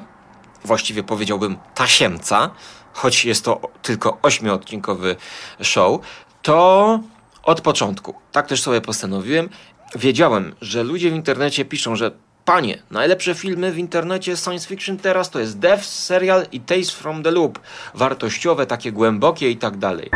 właściwie 0.64 1.02
powiedziałbym 1.02 1.56
tasiemca, 1.74 2.50
choć 2.94 3.24
jest 3.24 3.44
to 3.44 3.60
tylko 3.82 4.18
ośmiodcinkowy 4.22 5.16
show, 5.62 6.00
to 6.42 7.00
od 7.42 7.60
początku, 7.60 8.14
tak 8.32 8.46
też 8.46 8.62
sobie 8.62 8.80
postanowiłem, 8.80 9.48
wiedziałem, 9.94 10.54
że 10.60 10.82
ludzie 10.82 11.10
w 11.10 11.14
internecie 11.14 11.64
piszą, 11.64 11.96
że 11.96 12.10
panie, 12.44 12.82
najlepsze 12.90 13.34
filmy 13.34 13.72
w 13.72 13.78
internecie 13.78 14.36
science 14.36 14.68
fiction 14.68 14.96
teraz 14.96 15.30
to 15.30 15.40
jest 15.40 15.58
Death, 15.58 15.84
serial 15.84 16.46
i 16.52 16.60
Tales 16.60 16.90
from 16.90 17.22
the 17.22 17.30
Loop, 17.30 17.60
wartościowe, 17.94 18.66
takie 18.66 18.92
głębokie 18.92 19.50
i 19.50 19.56
tak 19.56 19.76
dalej. 19.76 20.10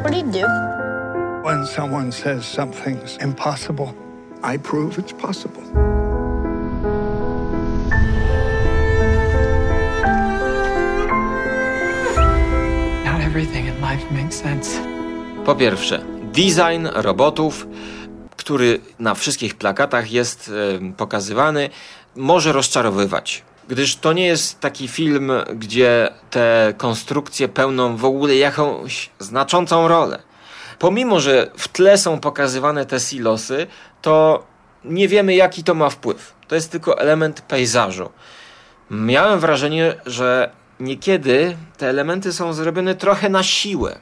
What 0.00 0.12
do 0.12 0.18
you 0.18 0.32
do? 0.32 0.46
When 1.44 1.66
someone 1.66 2.12
says 2.12 2.44
something's 2.44 3.24
impossible, 3.24 3.92
I 4.54 4.58
prove 4.58 4.98
it's 4.98 5.12
possible. 5.12 5.97
Po 15.44 15.54
pierwsze, 15.54 16.04
design 16.22 16.86
robotów, 16.94 17.66
który 18.36 18.80
na 18.98 19.14
wszystkich 19.14 19.54
plakatach 19.54 20.12
jest 20.12 20.50
em, 20.76 20.92
pokazywany, 20.92 21.70
może 22.16 22.52
rozczarowywać. 22.52 23.42
Gdyż 23.68 23.96
to 23.96 24.12
nie 24.12 24.26
jest 24.26 24.60
taki 24.60 24.88
film, 24.88 25.32
gdzie 25.54 26.08
te 26.30 26.74
konstrukcje 26.76 27.48
pełną 27.48 27.96
w 27.96 28.04
ogóle 28.04 28.36
jakąś 28.36 29.10
znaczącą 29.18 29.88
rolę. 29.88 30.22
Pomimo, 30.78 31.20
że 31.20 31.50
w 31.56 31.68
tle 31.68 31.98
są 31.98 32.20
pokazywane 32.20 32.86
te 32.86 33.00
silosy, 33.00 33.66
to 34.02 34.46
nie 34.84 35.08
wiemy, 35.08 35.34
jaki 35.34 35.64
to 35.64 35.74
ma 35.74 35.90
wpływ. 35.90 36.34
To 36.48 36.54
jest 36.54 36.70
tylko 36.70 36.98
element 36.98 37.40
pejzażu. 37.40 38.10
Miałem 38.90 39.40
wrażenie, 39.40 39.94
że 40.06 40.50
niekiedy 40.80 41.56
te 41.76 41.88
elementy 41.88 42.32
są 42.32 42.52
zrobione 42.52 42.94
trochę 42.94 43.28
na 43.28 43.42
siłę, 43.42 43.98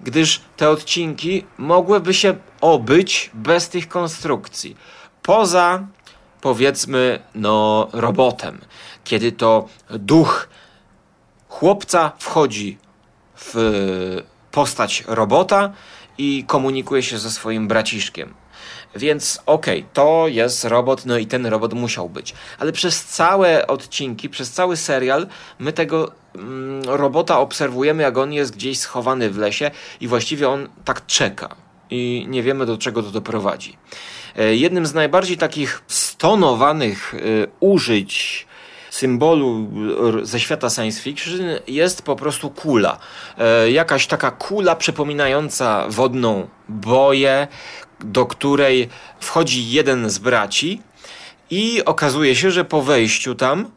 gdyż 0.00 0.40
te 0.56 0.70
odcinki 0.70 1.44
mogłyby 1.58 2.14
się 2.14 2.36
obyć 2.60 3.30
bez 3.34 3.68
tych 3.68 3.88
konstrukcji. 3.88 4.76
Poza 5.22 5.86
powiedzmy, 6.40 7.20
no, 7.34 7.88
robotem. 7.92 8.60
Kiedy 9.04 9.32
to 9.32 9.68
duch 9.90 10.48
chłopca 11.48 12.12
wchodzi 12.18 12.78
w 13.36 13.54
postać 14.50 15.04
robota 15.06 15.72
i 16.18 16.44
komunikuje 16.46 17.02
się 17.02 17.18
ze 17.18 17.30
swoim 17.30 17.68
braciszkiem. 17.68 18.34
Więc 18.96 19.42
okej, 19.46 19.78
okay, 19.78 19.90
to 19.92 20.24
jest 20.28 20.64
robot, 20.64 21.06
no 21.06 21.18
i 21.18 21.26
ten 21.26 21.46
robot 21.46 21.72
musiał 21.72 22.08
być. 22.08 22.34
Ale 22.58 22.72
przez 22.72 23.04
całe 23.04 23.66
odcinki, 23.66 24.28
przez 24.28 24.50
cały 24.50 24.76
serial, 24.76 25.26
my 25.58 25.72
tego 25.72 26.12
mm, 26.34 26.82
robota 26.84 27.40
obserwujemy, 27.40 28.02
jak 28.02 28.18
on 28.18 28.32
jest 28.32 28.54
gdzieś 28.54 28.78
schowany 28.78 29.30
w 29.30 29.38
lesie 29.38 29.70
i 30.00 30.08
właściwie 30.08 30.48
on 30.48 30.68
tak 30.84 31.06
czeka. 31.06 31.56
I 31.90 32.26
nie 32.28 32.42
wiemy, 32.42 32.66
do 32.66 32.78
czego 32.78 33.02
to 33.02 33.10
doprowadzi. 33.10 33.76
E, 34.36 34.54
jednym 34.54 34.86
z 34.86 34.94
najbardziej 34.94 35.36
takich 35.36 35.82
stonowanych 35.86 37.14
e, 37.14 37.18
użyć 37.60 38.46
symbolu 38.90 39.68
ze 40.22 40.40
świata 40.40 40.70
science 40.70 41.00
fiction 41.00 41.40
jest 41.68 42.02
po 42.02 42.16
prostu 42.16 42.50
kula. 42.50 42.98
E, 43.38 43.70
jakaś 43.70 44.06
taka 44.06 44.30
kula 44.30 44.76
przypominająca 44.76 45.86
wodną 45.88 46.48
boję, 46.68 47.48
do 48.00 48.26
której 48.26 48.88
wchodzi 49.20 49.70
jeden 49.70 50.10
z 50.10 50.18
braci 50.18 50.82
i 51.50 51.84
okazuje 51.84 52.36
się, 52.36 52.50
że 52.50 52.64
po 52.64 52.82
wejściu 52.82 53.34
tam 53.34 53.70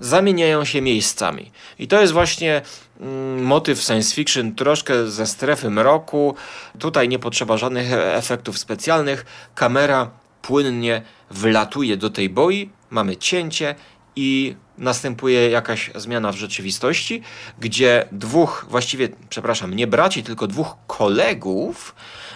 zamieniają 0.00 0.64
się 0.64 0.82
miejscami. 0.82 1.50
I 1.78 1.88
to 1.88 2.00
jest 2.00 2.12
właśnie 2.12 2.62
mm, 3.00 3.44
motyw 3.44 3.80
science 3.80 4.14
fiction 4.14 4.54
troszkę 4.54 5.06
ze 5.06 5.26
strefy 5.26 5.70
mroku. 5.70 6.34
Tutaj 6.78 7.08
nie 7.08 7.18
potrzeba 7.18 7.56
żadnych 7.56 7.92
efektów 7.92 8.58
specjalnych. 8.58 9.26
Kamera 9.54 10.10
płynnie 10.42 11.02
wlatuje 11.30 11.96
do 11.96 12.10
tej 12.10 12.28
boi, 12.28 12.70
mamy 12.90 13.16
cięcie 13.16 13.74
i 14.16 14.56
następuje 14.78 15.50
jakaś 15.50 15.90
zmiana 15.94 16.32
w 16.32 16.36
rzeczywistości, 16.36 17.22
gdzie 17.58 18.08
dwóch, 18.12 18.66
właściwie, 18.68 19.08
przepraszam, 19.28 19.74
nie 19.74 19.86
braci, 19.86 20.22
tylko 20.22 20.46
dwóch 20.46 20.76
kolegów, 20.86 21.94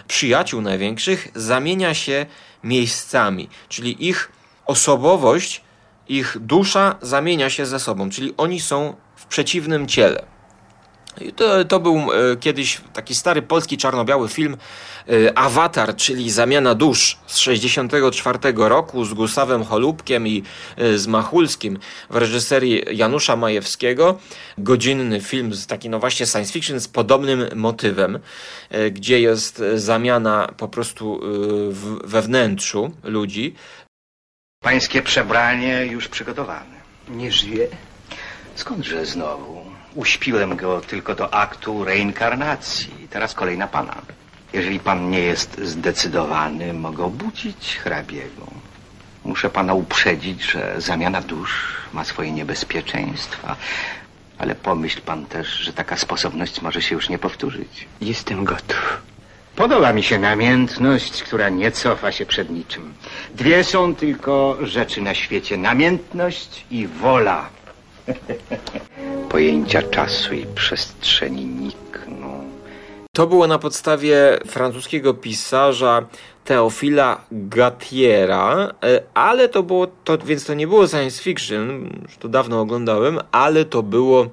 przyjaciół 0.08 0.60
największych, 0.60 1.28
zamienia 1.34 1.94
się 1.94 2.26
miejscami, 2.64 3.48
czyli 3.68 4.08
ich 4.08 4.32
osobowość, 4.66 5.60
ich 6.08 6.36
dusza 6.40 6.96
zamienia 7.02 7.50
się 7.50 7.66
ze 7.66 7.80
sobą, 7.80 8.10
czyli 8.10 8.34
oni 8.36 8.60
są 8.60 8.96
w 9.16 9.26
przeciwnym 9.26 9.86
ciele. 9.86 10.31
To, 11.36 11.64
to 11.64 11.80
był 11.80 11.96
e, 11.96 12.36
kiedyś 12.36 12.80
taki 12.92 13.14
stary 13.14 13.42
polski 13.42 13.78
czarno-biały 13.78 14.28
film 14.28 14.56
e, 15.08 15.38
Awatar, 15.38 15.96
czyli 15.96 16.30
Zamiana 16.30 16.74
Dusz 16.74 17.18
z 17.26 17.38
64 17.38 18.38
roku 18.56 19.04
z 19.04 19.14
Gustawem 19.14 19.64
Holubkiem 19.64 20.28
i 20.28 20.42
e, 20.76 20.98
z 20.98 21.06
Machulskim 21.06 21.78
w 22.10 22.16
reżyserii 22.16 22.82
Janusza 22.92 23.36
Majewskiego. 23.36 24.18
Godzinny 24.58 25.20
film, 25.20 25.52
taki 25.68 25.88
no 25.88 25.98
właśnie 25.98 26.26
science 26.26 26.52
fiction 26.52 26.80
z 26.80 26.88
podobnym 26.88 27.48
motywem, 27.54 28.18
gdzie 28.90 29.20
jest 29.20 29.62
zamiana 29.74 30.48
po 30.56 30.68
prostu 30.68 31.20
we 32.04 32.22
wnętrzu 32.22 32.90
ludzi. 33.02 33.54
Pańskie 34.62 35.02
przebranie 35.02 35.86
już 35.86 36.08
przygotowane. 36.08 36.82
Nie 37.08 37.32
żyje? 37.32 37.68
Skądże 38.54 39.06
znowu? 39.06 39.71
Uśpiłem 39.94 40.56
go 40.56 40.80
tylko 40.80 41.14
do 41.14 41.34
aktu 41.34 41.84
reinkarnacji. 41.84 43.08
Teraz 43.10 43.34
kolej 43.34 43.58
na 43.58 43.66
pana. 43.66 43.96
Jeżeli 44.52 44.80
pan 44.80 45.10
nie 45.10 45.20
jest 45.20 45.60
zdecydowany, 45.60 46.72
mogę 46.72 47.04
obudzić 47.04 47.76
hrabiego. 47.76 48.46
Muszę 49.24 49.50
pana 49.50 49.74
uprzedzić, 49.74 50.42
że 50.42 50.74
zamiana 50.78 51.20
dusz 51.20 51.74
ma 51.92 52.04
swoje 52.04 52.32
niebezpieczeństwa. 52.32 53.56
Ale 54.38 54.54
pomyśl 54.54 55.00
pan 55.00 55.26
też, 55.26 55.48
że 55.48 55.72
taka 55.72 55.96
sposobność 55.96 56.62
może 56.62 56.82
się 56.82 56.94
już 56.94 57.08
nie 57.08 57.18
powtórzyć. 57.18 57.86
Jestem 58.00 58.44
gotów. 58.44 59.02
Podoba 59.56 59.92
mi 59.92 60.02
się 60.02 60.18
namiętność, 60.18 61.22
która 61.22 61.48
nie 61.48 61.72
cofa 61.72 62.12
się 62.12 62.26
przed 62.26 62.50
niczym. 62.50 62.94
Dwie 63.34 63.64
są 63.64 63.94
tylko 63.94 64.58
rzeczy 64.62 65.00
na 65.02 65.14
świecie. 65.14 65.56
Namiętność 65.56 66.64
i 66.70 66.86
wola. 66.86 67.48
Pojęcia 69.30 69.82
czasu 69.82 70.34
i 70.34 70.46
przestrzeni 70.46 71.44
nikną. 71.44 72.50
To 73.16 73.26
było 73.26 73.46
na 73.46 73.58
podstawie 73.58 74.38
francuskiego 74.46 75.14
pisarza 75.14 76.06
Teofila 76.44 77.24
Gatiera, 77.32 78.74
e, 78.82 79.02
ale 79.14 79.48
to 79.48 79.62
było, 79.62 79.86
to, 79.86 80.18
więc 80.18 80.44
to 80.44 80.54
nie 80.54 80.66
było 80.66 80.88
science 80.88 81.22
fiction, 81.22 81.90
już 82.02 82.16
to 82.16 82.28
dawno 82.28 82.60
oglądałem, 82.60 83.18
ale 83.32 83.64
to 83.64 83.82
było 83.82 84.26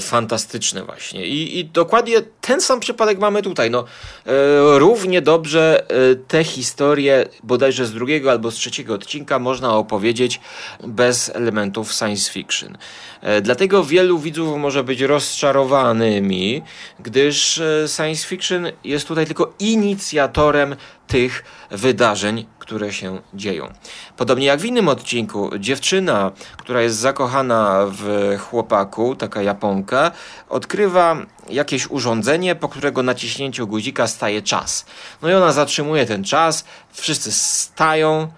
fantastyczne 0.00 0.84
właśnie. 0.84 1.26
I, 1.26 1.58
I, 1.58 1.64
dokładnie 1.64 2.22
ten 2.40 2.60
sam 2.60 2.80
przypadek 2.80 3.18
mamy 3.18 3.42
tutaj. 3.42 3.70
No, 3.70 3.84
e, 4.26 4.78
równie 4.78 5.22
dobrze 5.22 5.84
e, 5.88 6.14
te 6.14 6.44
historie, 6.44 7.28
bodajże 7.42 7.86
z 7.86 7.92
drugiego 7.92 8.30
albo 8.30 8.50
z 8.50 8.54
trzeciego 8.54 8.94
odcinka, 8.94 9.38
można 9.38 9.74
opowiedzieć 9.74 10.40
bez 10.84 11.28
elementów 11.34 11.92
science 11.92 12.32
fiction. 12.32 12.78
E, 13.20 13.40
dlatego 13.40 13.84
wielu 13.84 14.18
widzów 14.18 14.58
może 14.58 14.84
być 14.84 15.00
rozczarowanymi, 15.00 16.62
gdyż 17.00 17.58
e, 17.58 17.88
science 17.88 18.26
fiction 18.26 18.66
jest 18.84 19.08
tutaj 19.08 19.26
tylko 19.26 19.54
inicjatorem 19.58 20.76
tych 21.06 21.44
wydarzeń, 21.70 22.46
które 22.72 22.92
się 22.92 23.20
dzieją. 23.34 23.72
Podobnie 24.16 24.46
jak 24.46 24.60
w 24.60 24.64
innym 24.64 24.88
odcinku, 24.88 25.50
dziewczyna, 25.58 26.30
która 26.56 26.82
jest 26.82 26.96
zakochana 26.96 27.86
w 27.88 28.36
chłopaku, 28.40 29.16
taka 29.16 29.42
Japonka, 29.42 30.10
odkrywa 30.48 31.16
jakieś 31.48 31.90
urządzenie, 31.90 32.54
po 32.54 32.68
którego 32.68 33.02
naciśnięciu 33.02 33.66
guzika 33.66 34.06
staje 34.06 34.42
czas. 34.42 34.86
No 35.22 35.30
i 35.30 35.34
ona 35.34 35.52
zatrzymuje 35.52 36.06
ten 36.06 36.24
czas, 36.24 36.64
wszyscy 36.92 37.32
stają 37.32 38.28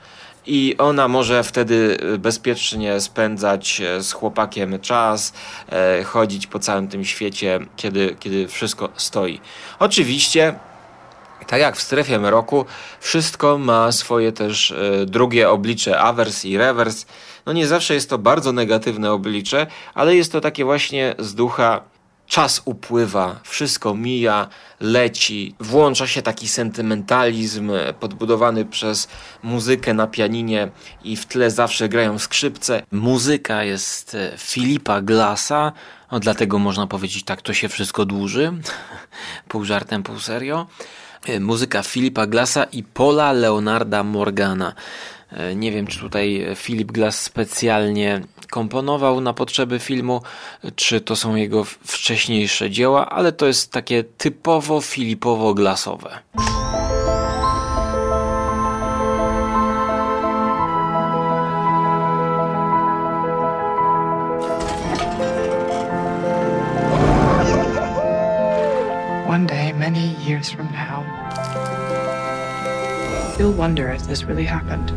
i 0.47 0.75
ona 0.79 1.09
może 1.09 1.45
wtedy 1.45 1.99
bezpiecznie 2.19 3.01
spędzać 3.01 3.83
z 4.01 4.13
chłopakiem 4.13 4.81
czas, 4.81 5.33
e, 5.73 6.05
chodzić 6.05 6.47
po 6.47 6.59
całym 6.59 6.89
tym 6.89 7.05
świecie, 7.05 7.61
kiedy, 7.77 8.17
kiedy 8.21 8.49
wszystko 8.49 8.89
stoi. 8.97 9.41
Oczywiście 9.79 10.55
tak 11.47 11.61
jak 11.61 11.77
w 11.77 11.83
strefie 11.83 12.19
mroku, 12.19 12.65
wszystko 13.01 13.59
ma 13.59 13.93
swoje 13.93 14.33
też 14.33 14.71
e, 14.71 15.07
drugie 15.07 15.51
oblicze, 15.51 15.99
awers 15.99 16.45
i 16.45 16.59
rewers. 16.59 17.07
No 17.47 17.53
nie 17.53 17.67
zawsze 17.67 17.95
jest 17.95 18.11
to 18.11 18.19
bardzo 18.19 18.53
negatywne 18.53 19.13
oblicze, 19.13 19.67
ale 19.95 20.17
jest 20.17 20.33
to 20.33 20.41
takie 20.41 20.65
właśnie 20.65 21.15
z 21.19 21.35
ducha 21.35 21.81
czas 22.27 22.63
upływa, 22.65 23.41
wszystko 23.45 23.95
mija, 23.95 24.49
leci, 24.81 25.55
włącza 25.61 26.07
się 26.07 26.23
taki 26.23 26.49
sentymentalizm 26.49 27.73
podbudowany 28.01 28.65
przez 28.65 29.09
muzykę 29.43 29.95
na 29.95 30.07
pianinie 30.07 30.69
i 31.05 31.17
w 31.17 31.27
tle 31.27 31.51
zawsze 31.51 31.89
grają 31.89 32.19
skrzypce. 32.19 32.83
Muzyka 32.93 33.65
jest 33.65 34.15
e, 34.15 34.33
Filipa 34.39 35.01
Glasa, 35.01 35.73
no 36.13 36.21
dlatego 36.21 36.59
można 36.59 36.87
powiedzieć 36.87 37.25
tak, 37.25 37.43
to 37.43 37.55
się 37.55 37.69
wszystko 37.69 38.05
dłuży, 38.05 38.53
pół 39.49 39.65
żartem, 39.65 40.03
pół 40.03 40.19
serio. 40.19 40.67
E, 41.27 41.41
muzyka 41.41 41.83
Filipa 41.83 42.27
Glassa 42.27 42.65
i 42.65 42.83
Paula 42.83 43.33
Leonarda 43.33 44.03
Morgana. 44.03 44.75
E, 45.31 45.55
nie 45.55 45.73
wiem, 45.73 45.87
czy 45.87 45.99
tutaj 45.99 46.47
Philip 46.57 46.93
Glass 46.93 47.21
specjalnie 47.23 48.21
komponował 48.51 49.21
na 49.21 49.33
potrzeby 49.33 49.79
filmu, 49.79 50.23
czy 50.77 51.01
to 51.01 51.17
są 51.17 51.35
jego 51.35 51.65
wcześniejsze 51.65 52.71
dzieła, 52.71 53.11
ale 53.11 53.33
to 53.33 53.47
jest 53.47 53.73
takie 53.73 54.05
typowo 54.05 54.81
Filipowo-glasowe. 54.81 56.19
One 69.35 69.47
day, 69.47 69.73
many 69.73 70.15
years 70.29 70.51
from 70.51 70.69
now, 70.73 70.94
really. 73.39 74.95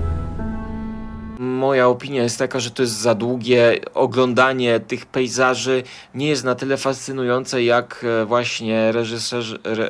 Moja 1.40 1.88
opinia 1.88 2.24
jest 2.24 2.40
taka, 2.40 2.60
że 2.60 2.72
to 2.72 2.82
jest 2.82 2.94
za 2.94 3.16
długie. 3.16 3.80
Oglądanie 3.94 4.80
tych 4.80 5.06
pejzaży 5.06 5.84
nie 6.16 6.28
jest 6.28 6.44
na 6.44 6.56
tyle 6.56 6.78
fascynujące, 6.78 7.64
jak 7.64 8.06
e, 8.22 8.26
właśnie 8.26 8.92
reżyserzy, 8.92 9.60
re, 9.64 9.90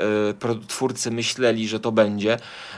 e, 0.49 0.67
twórcy 0.67 1.11
myśleli, 1.11 1.67
że 1.67 1.79
to 1.79 1.91
będzie. 1.91 2.37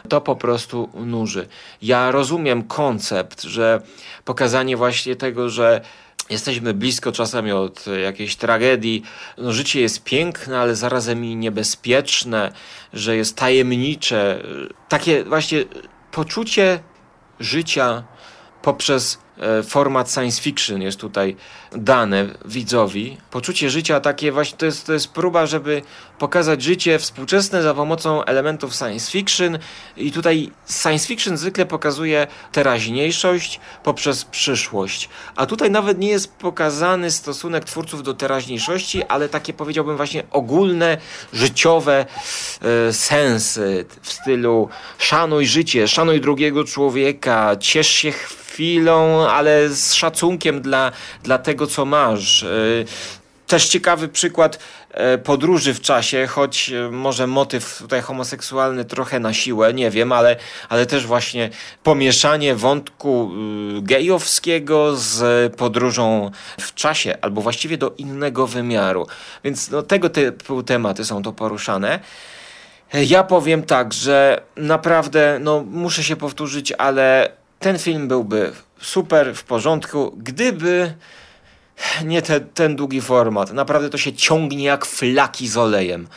To 0.10 0.22
po 0.22 0.36
prostu 0.36 0.90
nuży. 1.06 1.48
Ja 1.82 2.12
rozumiem 2.12 2.64
koncept, 2.64 3.42
że 3.42 3.82
pokazanie 4.26 4.78
właśnie 4.78 5.16
tego, 5.16 5.50
że 5.50 5.82
Jesteśmy 6.30 6.74
blisko 6.74 7.12
czasami 7.12 7.52
od 7.52 7.86
jakiejś 8.04 8.36
tragedii. 8.36 9.04
No, 9.38 9.54
życie 9.54 9.82
jest 9.82 10.04
piękne, 10.04 10.60
ale 10.60 10.76
zarazem 10.76 11.26
i 11.26 11.36
niebezpieczne, 11.36 12.52
że 12.94 13.16
jest 13.16 13.36
tajemnicze. 13.36 14.44
Takie 14.90 15.24
właśnie 15.24 15.66
poczucie 16.12 16.80
życia 17.40 18.04
poprzez 18.62 19.16
e, 19.16 19.20
format 19.68 20.12
science 20.12 20.42
fiction 20.42 20.82
jest 20.82 21.00
tutaj 21.00 21.36
dane 21.72 22.26
widzowi. 22.46 23.18
Poczucie 23.32 23.70
życia 23.70 24.00
takie 24.00 24.32
właśnie 24.32 24.58
to 24.58 24.66
jest, 24.66 24.86
to 24.86 24.94
jest 24.94 25.08
próba, 25.08 25.46
żeby 25.46 25.82
pokazać 26.20 26.62
życie 26.64 27.00
współczesne 27.00 27.62
za 27.64 27.74
pomocą 27.74 28.24
elementów 28.24 28.76
science 28.76 29.12
fiction 29.12 29.60
i 29.98 30.12
tutaj 30.12 30.52
science 30.82 31.08
fiction 31.08 31.38
zwykle 31.38 31.66
pokazuje 31.66 32.28
teraźniejszość 32.52 33.60
poprzez 33.84 34.26
przyszłość. 34.26 35.10
A 35.36 35.46
tutaj 35.46 35.72
nawet 35.72 36.00
nie 36.00 36.10
jest 36.10 36.34
pokazany 36.36 37.12
stosunek 37.12 37.66
twórców 37.66 38.04
do 38.04 38.14
teraźniejszości, 38.14 39.04
ale 39.04 39.30
takie 39.30 39.54
powiedziałbym 39.54 39.98
właśnie 39.98 40.24
ogólne, 40.32 40.98
życiowe 41.34 42.06
e, 42.62 42.94
sensy 42.94 43.86
w 44.02 44.12
stylu 44.12 44.70
szanuj 44.98 45.48
życie, 45.48 45.88
szanuj 45.88 46.22
drugiego 46.22 46.64
człowieka, 46.64 47.56
ciesz 47.60 47.88
się 47.88 48.12
chwilą, 48.12 48.49
ale 49.30 49.70
z 49.70 49.94
szacunkiem 49.94 50.62
dla, 50.62 50.92
dla 51.24 51.38
tego, 51.38 51.68
co 51.68 51.86
masz. 51.86 52.44
E, 52.44 52.48
też 53.50 53.68
ciekawy 53.68 54.08
przykład 54.08 54.60
e, 54.92 55.18
podróży 55.18 55.74
w 55.74 55.82
czasie, 55.82 56.28
choć 56.28 56.70
e, 56.70 56.92
może 56.92 57.28
motyw 57.28 57.78
tutaj 57.78 58.02
homoseksualny 58.02 58.86
trochę 58.86 59.20
na 59.20 59.34
siłę, 59.34 59.74
nie 59.74 59.92
wiem, 59.92 60.12
ale, 60.12 60.36
ale 60.70 60.86
też 60.86 61.06
właśnie 61.06 61.50
pomieszanie 61.84 62.56
wątku 62.56 63.32
y, 63.78 63.82
gejowskiego 63.82 64.96
z 64.96 65.56
podróżą 65.56 66.32
w 66.60 66.74
czasie, 66.74 67.18
albo 67.22 67.42
właściwie 67.42 67.78
do 67.78 67.94
innego 67.98 68.48
wymiaru. 68.48 69.08
Więc 69.44 69.72
no, 69.72 69.84
tego 69.84 70.10
typu 70.10 70.64
tematy 70.64 71.06
są 71.06 71.24
to 71.24 71.34
poruszane. 71.34 72.00
Ja 72.94 73.24
powiem 73.24 73.64
tak, 73.64 73.94
że 73.94 74.42
naprawdę, 74.56 75.38
no 75.42 75.64
muszę 75.72 76.04
się 76.04 76.16
powtórzyć, 76.16 76.72
ale 76.72 77.32
ten 77.60 77.80
film 77.80 78.08
byłby 78.08 78.52
super, 78.82 79.36
w 79.36 79.44
porządku, 79.44 80.14
gdyby 80.18 80.94
nie 82.04 82.22
te, 82.22 82.40
ten 82.40 82.76
długi 82.76 83.02
format. 83.02 83.54
Naprawdę 83.54 83.90
to 83.90 83.98
się 83.98 84.14
ciągnie 84.14 84.64
jak 84.64 84.86
flaki 84.86 85.48
z 85.48 85.58
olejem. 85.58 86.08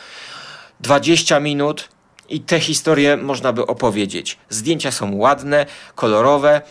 20 0.79 1.39
minut 1.39 1.89
i 2.29 2.41
te 2.41 2.59
historie 2.59 3.17
można 3.17 3.53
by 3.53 3.65
opowiedzieć. 3.65 4.37
Zdjęcia 4.49 4.91
są 4.91 5.15
ładne, 5.15 5.65
kolorowe, 5.95 6.61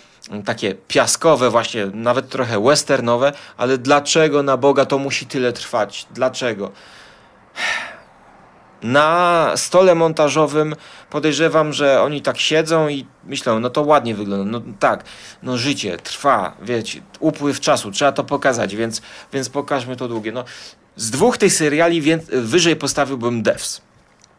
takie 0.45 0.75
piaskowe, 0.75 1.51
właśnie 1.51 1.87
nawet 1.87 2.29
trochę 2.29 2.63
westernowe, 2.63 3.33
ale 3.57 3.79
dlaczego 3.79 4.43
na 4.43 4.57
Boga 4.57 4.85
to 4.85 4.99
musi 4.99 5.27
tyle 5.27 5.53
trwać? 5.53 6.07
Dlaczego? 6.11 6.73
Na 8.83 9.53
stole 9.57 9.95
montażowym 9.95 10.75
podejrzewam, 11.11 11.73
że 11.73 12.03
oni 12.03 12.23
tak 12.23 12.38
siedzą 12.38 12.88
i 12.88 13.07
myślą, 13.25 13.61
no 13.61 13.71
to 13.71 13.83
ładnie 13.83 14.14
wygląda, 14.14 14.45
no 14.59 14.75
tak, 14.79 15.05
no 15.42 15.59
życie 15.59 15.99
trwa, 15.99 16.57
wiecie, 16.62 17.01
upływ 17.21 17.61
czasu, 17.61 17.90
trzeba 17.90 18.12
to 18.12 18.25
pokazać, 18.25 18.77
więc, 18.77 19.03
więc 19.33 19.49
pokażmy 19.49 19.97
to 19.97 20.09
długie. 20.09 20.33
No, 20.33 20.45
z 20.97 21.11
dwóch 21.11 21.38
tych 21.38 21.53
seriali 21.53 22.03
wyżej 22.33 22.77
postawiłbym 22.77 23.42
Devs. 23.42 23.81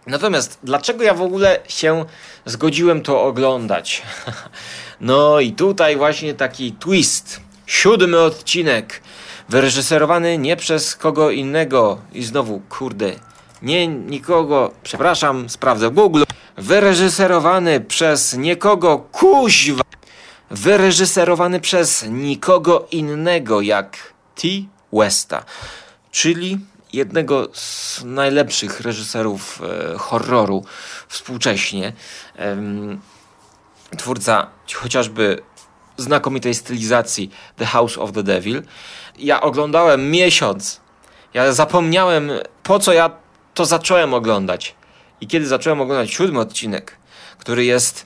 Natomiast 0.08 0.60
dlaczego 0.64 1.04
ja 1.04 1.14
w 1.14 1.22
ogóle 1.22 1.60
się 1.68 2.06
zgodziłem 2.46 3.02
to 3.02 3.24
oglądać? 3.24 4.02
No 5.02 5.40
i 5.40 5.52
tutaj 5.52 5.98
właśnie 5.98 6.34
taki 6.34 6.72
twist. 6.72 7.42
Siódmy 7.66 8.20
odcinek. 8.20 9.02
Wyreżyserowany 9.50 10.38
nie 10.38 10.56
przez 10.56 10.96
kogo 10.96 11.32
innego. 11.32 12.02
I 12.14 12.24
znowu, 12.24 12.62
kurde, 12.70 13.12
nie 13.64 13.88
nikogo, 13.88 14.72
przepraszam, 14.84 15.50
sprawdzę 15.50 15.92
Google. 15.92 16.24
Wyreżyserowany 16.58 17.82
przez 17.82 18.34
nikogo, 18.38 18.98
kuźwa. 19.12 19.84
Wyreżyserowany 20.52 21.60
przez 21.60 22.06
nikogo 22.10 22.88
innego 22.92 23.62
jak 23.62 24.14
T. 24.36 24.48
Westa, 24.94 25.46
czyli 26.12 26.60
jednego 26.94 27.48
z 27.54 28.04
najlepszych 28.04 28.82
reżyserów 28.82 29.62
e, 29.94 29.98
horroru 29.98 30.66
współcześnie. 31.08 31.94
Em, 32.36 33.02
twórca 33.98 34.48
chociażby 34.74 35.42
znakomitej 35.98 36.56
stylizacji 36.56 37.32
The 37.56 37.66
House 37.66 37.98
of 37.98 38.12
the 38.12 38.24
Devil. 38.24 38.64
Ja 39.20 39.42
oglądałem 39.42 40.12
miesiąc. 40.12 40.82
Ja 41.34 41.54
zapomniałem, 41.54 42.32
po 42.64 42.80
co 42.80 42.94
ja 42.94 43.23
to 43.54 43.66
zacząłem 43.66 44.14
oglądać. 44.14 44.76
I 45.22 45.28
kiedy 45.28 45.48
zacząłem 45.48 45.82
oglądać 45.82 46.12
siódmy 46.12 46.40
odcinek, 46.40 46.98
który 47.38 47.66
jest 47.66 48.06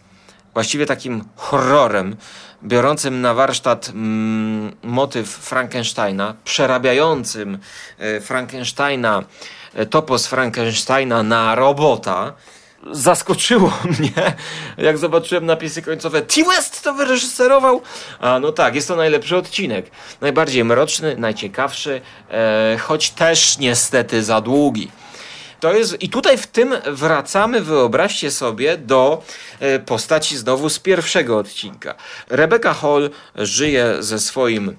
właściwie 0.54 0.86
takim 0.86 1.24
horrorem, 1.36 2.16
biorącym 2.64 3.22
na 3.22 3.34
warsztat 3.34 3.90
mm, 3.90 4.76
motyw 4.84 5.30
Frankensteina, 5.30 6.36
przerabiającym 6.44 7.58
e, 7.98 8.22
Frankensteina, 8.22 9.24
e, 9.74 9.86
topos 9.86 10.28
Frankensteina 10.28 11.24
na 11.24 11.56
robota, 11.56 12.34
zaskoczyło 12.92 13.74
mnie, 14.00 14.36
jak 14.78 14.98
zobaczyłem 14.98 15.46
napisy 15.46 15.82
końcowe. 15.82 16.22
T-West 16.22 16.84
to 16.84 16.94
wyreżyserował. 16.94 17.82
A 18.20 18.40
no 18.40 18.52
tak, 18.52 18.76
jest 18.76 18.88
to 18.88 18.96
najlepszy 18.96 19.38
odcinek. 19.38 19.92
Najbardziej 20.22 20.64
mroczny, 20.64 21.16
najciekawszy, 21.18 22.02
e, 22.32 22.78
choć 22.82 23.10
też 23.10 23.58
niestety 23.58 24.24
za 24.24 24.42
długi. 24.42 24.92
To 25.60 25.74
jest, 25.74 26.04
I 26.04 26.10
tutaj 26.10 26.38
w 26.38 26.48
tym 26.48 26.76
wracamy, 26.86 27.62
wyobraźcie 27.62 28.32
sobie, 28.32 28.78
do 28.78 29.24
e, 29.60 29.80
postaci 29.80 30.38
znowu 30.38 30.70
z 30.70 30.80
pierwszego 30.80 31.38
odcinka. 31.38 31.96
Rebecca 32.30 32.74
Hall 32.74 33.10
żyje 33.36 33.96
ze 34.00 34.20
swoim 34.20 34.78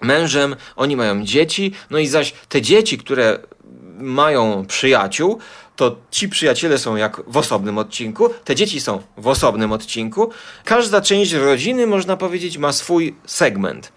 mężem, 0.00 0.56
oni 0.76 0.96
mają 0.96 1.24
dzieci, 1.24 1.72
no 1.90 1.98
i 1.98 2.06
zaś 2.06 2.32
te 2.48 2.62
dzieci, 2.62 2.98
które 2.98 3.38
mają 3.98 4.66
przyjaciół, 4.66 5.38
to 5.80 5.96
ci 6.10 6.28
przyjaciele 6.28 6.78
są 6.78 6.96
jak 6.96 7.22
w 7.26 7.36
osobnym 7.36 7.78
odcinku, 7.78 8.28
te 8.44 8.54
dzieci 8.54 8.80
są 8.80 9.02
w 9.16 9.26
osobnym 9.26 9.72
odcinku. 9.72 10.30
Każda 10.64 11.00
część 11.00 11.32
rodziny, 11.32 11.86
można 11.86 12.16
powiedzieć, 12.16 12.58
ma 12.58 12.72
swój 12.72 13.16
segment. 13.26 13.92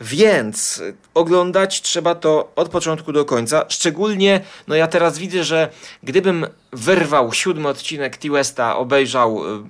Więc 0.00 0.82
oglądać 1.14 1.82
trzeba 1.82 2.14
to 2.14 2.52
od 2.56 2.68
początku 2.68 3.12
do 3.12 3.24
końca. 3.24 3.64
Szczególnie, 3.68 4.40
no 4.68 4.74
ja 4.74 4.86
teraz 4.86 5.18
widzę, 5.18 5.44
że 5.44 5.70
gdybym 6.02 6.46
wyrwał 6.72 7.32
siódmy 7.32 7.68
odcinek 7.68 8.16
T-Westa, 8.16 8.76
obejrzał 8.76 9.56
y, 9.56 9.62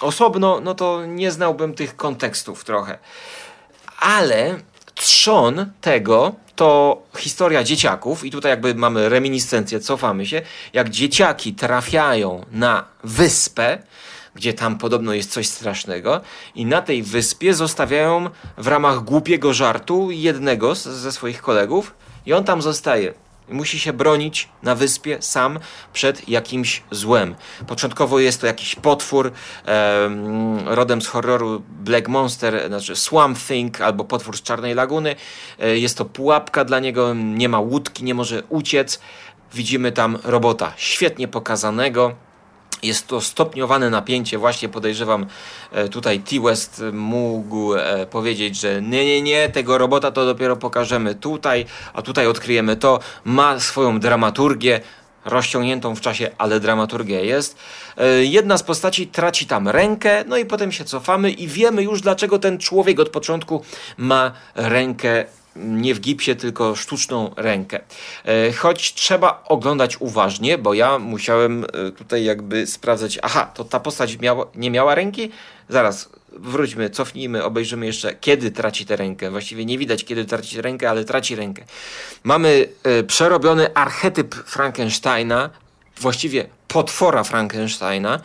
osobno, 0.00 0.60
no 0.60 0.74
to 0.74 1.06
nie 1.06 1.30
znałbym 1.30 1.74
tych 1.74 1.96
kontekstów 1.96 2.64
trochę. 2.64 2.98
Ale 3.98 4.60
trzon 5.00 5.72
tego 5.80 6.32
to 6.56 7.02
historia 7.18 7.64
dzieciaków, 7.64 8.24
i 8.24 8.30
tutaj 8.30 8.50
jakby 8.50 8.74
mamy 8.74 9.08
reminiscencję, 9.08 9.80
cofamy 9.80 10.26
się, 10.26 10.42
jak 10.72 10.90
dzieciaki 10.90 11.54
trafiają 11.54 12.44
na 12.52 12.84
wyspę, 13.04 13.78
gdzie 14.34 14.54
tam 14.54 14.78
podobno 14.78 15.14
jest 15.14 15.32
coś 15.32 15.48
strasznego, 15.48 16.20
i 16.54 16.66
na 16.66 16.82
tej 16.82 17.02
wyspie 17.02 17.54
zostawiają 17.54 18.30
w 18.58 18.66
ramach 18.66 19.04
głupiego 19.04 19.54
żartu 19.54 20.10
jednego 20.10 20.74
z, 20.74 20.82
ze 20.82 21.12
swoich 21.12 21.42
kolegów, 21.42 21.94
i 22.26 22.32
on 22.32 22.44
tam 22.44 22.62
zostaje. 22.62 23.14
Musi 23.50 23.78
się 23.78 23.92
bronić 23.92 24.48
na 24.62 24.74
wyspie 24.74 25.22
sam 25.22 25.58
przed 25.92 26.28
jakimś 26.28 26.82
złem. 26.90 27.34
Początkowo 27.66 28.18
jest 28.20 28.40
to 28.40 28.46
jakiś 28.46 28.74
potwór 28.74 29.32
em, 29.64 30.68
rodem 30.68 31.02
z 31.02 31.06
horroru 31.06 31.62
Black 31.68 32.08
Monster, 32.08 32.66
znaczy 32.66 32.96
Swamp 32.96 33.38
Thing 33.46 33.80
albo 33.80 34.04
potwór 34.04 34.36
z 34.36 34.42
Czarnej 34.42 34.74
Laguny. 34.74 35.16
E, 35.58 35.78
Jest 35.78 35.98
to 35.98 36.04
pułapka 36.04 36.64
dla 36.64 36.80
niego, 36.80 37.14
nie 37.14 37.48
ma 37.48 37.60
łódki, 37.60 38.04
nie 38.04 38.14
może 38.14 38.42
uciec. 38.48 39.00
Widzimy 39.54 39.92
tam 39.92 40.18
robota 40.24 40.72
świetnie 40.76 41.28
pokazanego. 41.28 42.14
Jest 42.82 43.06
to 43.06 43.20
stopniowane 43.20 43.90
napięcie, 43.90 44.38
właśnie 44.38 44.68
podejrzewam 44.68 45.26
e, 45.72 45.88
tutaj 45.88 46.20
T-West 46.20 46.82
mógł 46.92 47.74
e, 47.74 48.06
powiedzieć, 48.06 48.56
że 48.60 48.82
nie, 48.82 49.04
nie, 49.04 49.22
nie, 49.22 49.48
tego 49.48 49.78
robota 49.78 50.10
to 50.10 50.26
dopiero 50.26 50.56
pokażemy 50.56 51.14
tutaj, 51.14 51.66
a 51.92 52.02
tutaj 52.02 52.26
odkryjemy 52.26 52.76
to. 52.76 53.00
Ma 53.24 53.60
swoją 53.60 54.00
dramaturgię, 54.00 54.80
rozciągniętą 55.24 55.94
w 55.94 56.00
czasie, 56.00 56.30
ale 56.38 56.60
dramaturgia 56.60 57.20
jest. 57.20 57.56
E, 57.96 58.24
Jedna 58.24 58.58
z 58.58 58.62
postaci 58.62 59.06
traci 59.06 59.46
tam 59.46 59.68
rękę, 59.68 60.24
no 60.26 60.36
i 60.36 60.44
potem 60.44 60.72
się 60.72 60.84
cofamy 60.84 61.30
i 61.30 61.48
wiemy 61.48 61.82
już 61.82 62.00
dlaczego 62.00 62.38
ten 62.38 62.58
człowiek 62.58 63.00
od 63.00 63.08
początku 63.08 63.62
ma 63.96 64.32
rękę 64.54 65.24
nie 65.56 65.94
w 65.94 66.00
gipsie, 66.00 66.36
tylko 66.36 66.76
sztuczną 66.76 67.30
rękę. 67.36 67.80
E, 68.24 68.52
Choć 68.52 68.94
trzeba 68.94 69.44
oglądać 69.48 70.00
uważnie, 70.00 70.58
bo 70.58 70.74
ja 70.74 70.98
musiałem 70.98 71.64
e, 71.64 71.90
tutaj 71.90 72.24
jakby 72.24 72.66
sprawdzać, 72.66 73.18
aha, 73.22 73.50
to 73.54 73.64
ta 73.64 73.80
postać 73.80 74.18
nie 74.54 74.70
miała 74.70 74.94
ręki? 74.94 75.30
Zaraz, 75.68 76.08
wróćmy, 76.32 76.90
cofnijmy, 76.90 77.44
obejrzymy 77.44 77.86
jeszcze, 77.86 78.14
kiedy 78.14 78.50
traci 78.50 78.86
tę 78.86 78.96
rękę. 78.96 79.30
Właściwie 79.30 79.64
nie 79.64 79.78
widać, 79.78 80.04
kiedy 80.04 80.24
traci 80.24 80.62
rękę, 80.62 80.90
ale 80.90 81.04
traci 81.04 81.36
rękę. 81.36 81.64
Mamy 82.24 82.68
e, 82.82 83.02
przerobiony 83.02 83.74
archetyp 83.74 84.34
Frankensteina, 84.34 85.50
właściwie 86.00 86.46
potwora 86.68 87.24
Frankensteina, 87.24 88.20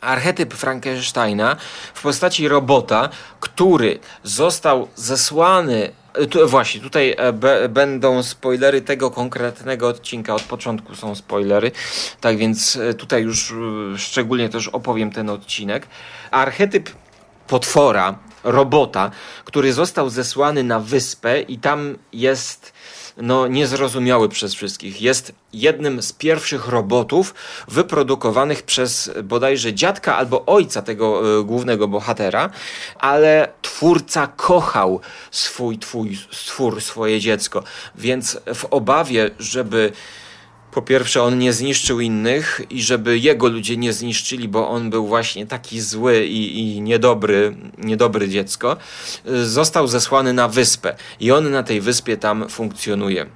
archetyp 0.00 0.54
Frankensteina 0.54 1.56
w 1.94 2.02
postaci 2.02 2.48
robota, 2.48 3.08
który 3.40 3.98
został 4.22 4.88
zesłany. 4.96 5.92
Tu, 6.30 6.48
właśnie, 6.48 6.80
tutaj 6.80 7.14
e, 7.18 7.32
be, 7.32 7.68
będą 7.68 8.22
spoilery 8.22 8.80
tego 8.80 9.10
konkretnego 9.10 9.88
odcinka. 9.88 10.34
Od 10.34 10.42
początku 10.42 10.94
są 10.94 11.14
spoilery, 11.14 11.70
tak 12.20 12.36
więc 12.36 12.76
e, 12.76 12.94
tutaj 12.94 13.22
już 13.22 13.50
e, 13.50 13.98
szczególnie 13.98 14.48
też 14.48 14.68
opowiem 14.68 15.10
ten 15.10 15.30
odcinek. 15.30 15.86
Archetyp 16.30 16.90
potwora, 17.46 18.18
robota, 18.44 19.10
który 19.44 19.72
został 19.72 20.10
zesłany 20.10 20.64
na 20.64 20.80
wyspę 20.80 21.40
i 21.40 21.58
tam 21.58 21.98
jest 22.12 22.73
no, 23.16 23.46
niezrozumiały 23.46 24.28
przez 24.28 24.54
wszystkich. 24.54 25.02
Jest 25.02 25.32
jednym 25.52 26.02
z 26.02 26.12
pierwszych 26.12 26.68
robotów 26.68 27.34
wyprodukowanych 27.68 28.62
przez 28.62 29.10
bodajże 29.22 29.74
dziadka 29.74 30.16
albo 30.16 30.46
ojca 30.46 30.82
tego 30.82 31.38
y, 31.40 31.44
głównego 31.44 31.88
bohatera, 31.88 32.50
ale 32.98 33.48
twórca 33.62 34.26
kochał 34.26 35.00
swój 35.30 35.78
twój 35.78 36.18
stwór, 36.32 36.80
swoje 36.82 37.20
dziecko, 37.20 37.64
więc 37.94 38.38
w 38.54 38.64
obawie, 38.64 39.30
żeby 39.38 39.92
po 40.74 40.82
pierwsze, 40.82 41.22
on 41.22 41.38
nie 41.38 41.52
zniszczył 41.52 42.00
innych 42.00 42.60
i 42.70 42.82
żeby 42.82 43.18
jego 43.18 43.48
ludzie 43.48 43.76
nie 43.76 43.92
zniszczyli, 43.92 44.48
bo 44.48 44.68
on 44.68 44.90
był 44.90 45.06
właśnie 45.06 45.46
taki 45.46 45.80
zły 45.80 46.24
i, 46.26 46.60
i 46.60 46.80
niedobry, 46.80 47.56
niedobry 47.78 48.28
dziecko, 48.28 48.76
został 49.44 49.86
zesłany 49.86 50.32
na 50.32 50.48
wyspę 50.48 50.96
i 51.20 51.32
on 51.32 51.50
na 51.50 51.62
tej 51.62 51.80
wyspie 51.80 52.16
tam 52.16 52.48
funkcjonuje 52.48 53.26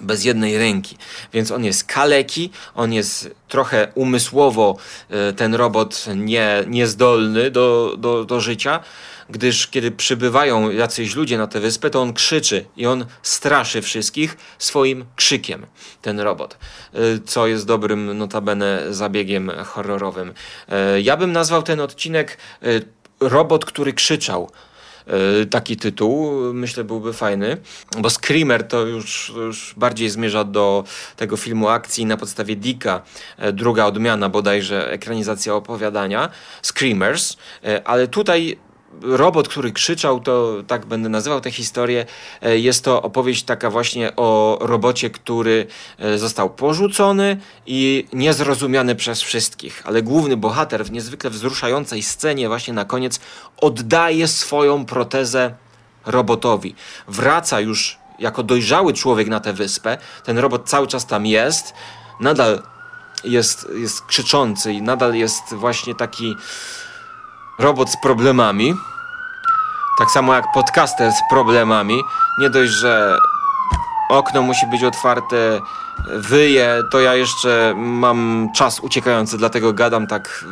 bez 0.00 0.24
jednej 0.24 0.58
ręki. 0.58 0.96
Więc 1.32 1.50
on 1.50 1.64
jest 1.64 1.84
kaleki, 1.84 2.50
on 2.74 2.92
jest 2.92 3.30
trochę 3.48 3.92
umysłowo 3.94 4.76
e, 5.10 5.32
ten 5.32 5.54
robot 5.54 6.06
nie, 6.16 6.64
niezdolny 6.66 7.50
do, 7.50 7.94
do, 7.98 8.24
do 8.24 8.40
życia, 8.40 8.80
gdyż 9.30 9.66
kiedy 9.66 9.90
przybywają 9.90 10.70
jacyś 10.70 11.14
ludzie 11.14 11.38
na 11.38 11.46
tę 11.46 11.60
wyspę, 11.60 11.90
to 11.90 12.00
on 12.00 12.12
krzyczy 12.12 12.64
i 12.76 12.86
on 12.86 13.06
straszy 13.22 13.82
wszystkich 13.82 14.36
swoim 14.58 15.04
krzykiem, 15.16 15.66
ten 16.02 16.20
robot, 16.20 16.58
e, 16.94 16.98
co 17.24 17.46
jest 17.46 17.66
dobrym 17.66 18.18
notabene 18.18 18.82
zabiegiem 18.90 19.50
horrorowym. 19.64 20.34
E, 20.68 21.00
ja 21.00 21.16
bym 21.16 21.32
nazwał 21.32 21.62
ten 21.62 21.80
odcinek 21.80 22.38
robot, 23.20 23.64
który 23.64 23.92
krzyczał. 23.92 24.50
E, 25.06 25.46
taki 25.46 25.76
tytuł, 25.76 26.30
myślę 26.54 26.84
byłby 26.84 27.12
fajny, 27.12 27.56
bo 27.98 28.10
Screamer 28.10 28.68
to 28.68 28.86
już, 28.86 29.32
już 29.36 29.74
bardziej 29.76 30.10
zmierza 30.10 30.44
do 30.44 30.84
tego 31.16 31.36
filmu 31.36 31.68
akcji 31.68 32.06
na 32.06 32.16
podstawie 32.16 32.56
Dicka, 32.56 33.02
e, 33.38 33.52
druga 33.52 33.86
odmiana 33.86 34.28
bodajże, 34.28 34.92
ekranizacja 34.92 35.54
opowiadania, 35.54 36.28
Screamers, 36.62 37.36
e, 37.64 37.88
ale 37.88 38.08
tutaj 38.08 38.58
robot, 39.02 39.48
który 39.48 39.72
krzyczał, 39.72 40.20
to 40.20 40.54
tak 40.66 40.86
będę 40.86 41.08
nazywał 41.08 41.40
tę 41.40 41.50
historię. 41.50 42.06
E, 42.42 42.58
jest 42.58 42.84
to 42.84 43.02
opowieść 43.02 43.42
taka 43.42 43.70
właśnie 43.70 44.16
o 44.16 44.58
robocie, 44.60 45.10
który 45.10 45.66
e, 45.98 46.18
został 46.18 46.50
porzucony 46.50 47.36
i 47.66 48.06
niezrozumiany 48.12 48.94
przez 48.94 49.22
wszystkich. 49.22 49.82
Ale 49.84 50.02
główny 50.02 50.36
bohater 50.36 50.84
w 50.84 50.92
niezwykle 50.92 51.30
wzruszającej 51.30 52.02
scenie 52.02 52.48
właśnie 52.48 52.74
na 52.74 52.84
koniec 52.84 53.20
oddaje 53.60 54.28
swoją 54.28 54.84
protezę 54.84 55.54
robotowi. 56.06 56.74
Wraca 57.08 57.60
już 57.60 57.98
jako 58.18 58.42
dojrzały 58.42 58.92
człowiek 58.92 59.28
na 59.28 59.40
tę 59.40 59.52
wyspę. 59.52 59.98
Ten 60.24 60.38
robot 60.38 60.68
cały 60.68 60.86
czas 60.86 61.06
tam 61.06 61.26
jest. 61.26 61.74
Nadal 62.20 62.62
jest, 63.24 63.68
jest 63.74 64.02
krzyczący 64.02 64.72
i 64.72 64.82
nadal 64.82 65.14
jest 65.14 65.54
właśnie 65.54 65.94
taki 65.94 66.34
robot 67.60 67.90
z 67.90 67.96
problemami. 67.96 68.74
Tak 69.98 70.10
samo 70.10 70.34
jak 70.34 70.52
podcaster 70.52 71.12
z 71.12 71.20
problemami. 71.30 72.00
Nie 72.38 72.50
dość, 72.50 72.72
że 72.72 73.18
okno 74.10 74.42
musi 74.42 74.66
być 74.66 74.84
otwarte, 74.84 75.60
wyje, 76.06 76.82
to 76.90 77.00
ja 77.00 77.14
jeszcze 77.14 77.74
mam 77.76 78.48
czas 78.54 78.80
uciekający, 78.80 79.38
dlatego 79.38 79.72
gadam 79.72 80.06
tak 80.06 80.44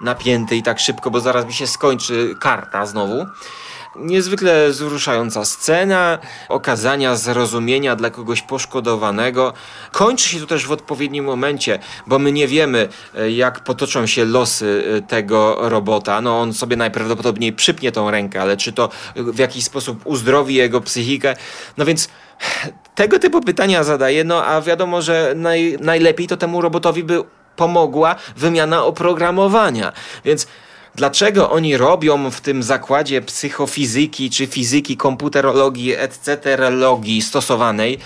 napięty 0.00 0.56
i 0.56 0.62
tak 0.62 0.80
szybko, 0.80 1.10
bo 1.10 1.20
zaraz 1.20 1.46
mi 1.46 1.52
się 1.52 1.66
skończy 1.66 2.36
karta 2.38 2.86
znowu. 2.86 3.26
Niezwykle 3.98 4.68
wzruszająca 4.70 5.44
scena, 5.44 6.18
okazania 6.48 7.16
zrozumienia 7.16 7.96
dla 7.96 8.10
kogoś 8.10 8.42
poszkodowanego. 8.42 9.52
Kończy 9.92 10.28
się 10.28 10.40
to 10.40 10.46
też 10.46 10.66
w 10.66 10.72
odpowiednim 10.72 11.24
momencie, 11.24 11.78
bo 12.06 12.18
my 12.18 12.32
nie 12.32 12.48
wiemy, 12.48 12.88
e, 13.14 13.30
jak 13.30 13.64
potoczą 13.64 14.06
się 14.06 14.24
losy 14.24 14.84
e, 14.98 15.02
tego 15.02 15.56
robota. 15.68 16.20
No 16.20 16.40
on 16.40 16.54
sobie 16.54 16.76
najprawdopodobniej 16.76 17.52
przypnie 17.52 17.92
tą 17.92 18.10
rękę, 18.10 18.42
ale 18.42 18.56
czy 18.56 18.72
to 18.72 18.88
w 19.16 19.38
jakiś 19.38 19.64
sposób 19.64 20.06
uzdrowi 20.06 20.54
jego 20.54 20.80
psychikę? 20.80 21.36
No 21.76 21.84
więc 21.84 22.08
tego 22.94 23.18
typu 23.18 23.40
pytania 23.40 23.84
zadaję, 23.84 24.24
no 24.24 24.44
a 24.44 24.60
wiadomo, 24.60 25.02
że 25.02 25.32
naj, 25.36 25.76
najlepiej 25.80 26.26
to 26.26 26.36
temu 26.36 26.60
robotowi 26.60 27.04
by 27.04 27.22
pomogła 27.56 28.16
wymiana 28.36 28.84
oprogramowania. 28.84 29.92
Więc 30.24 30.46
dlaczego 30.96 31.50
oni 31.50 31.76
robią 31.76 32.30
w 32.30 32.40
tym 32.40 32.62
zakładzie 32.62 33.22
psychofizyki 33.22 34.30
czy 34.30 34.46
fizyki, 34.46 34.96
komputerologii, 34.96 35.94
etc. 35.96 36.58
stosowanej 37.20 37.98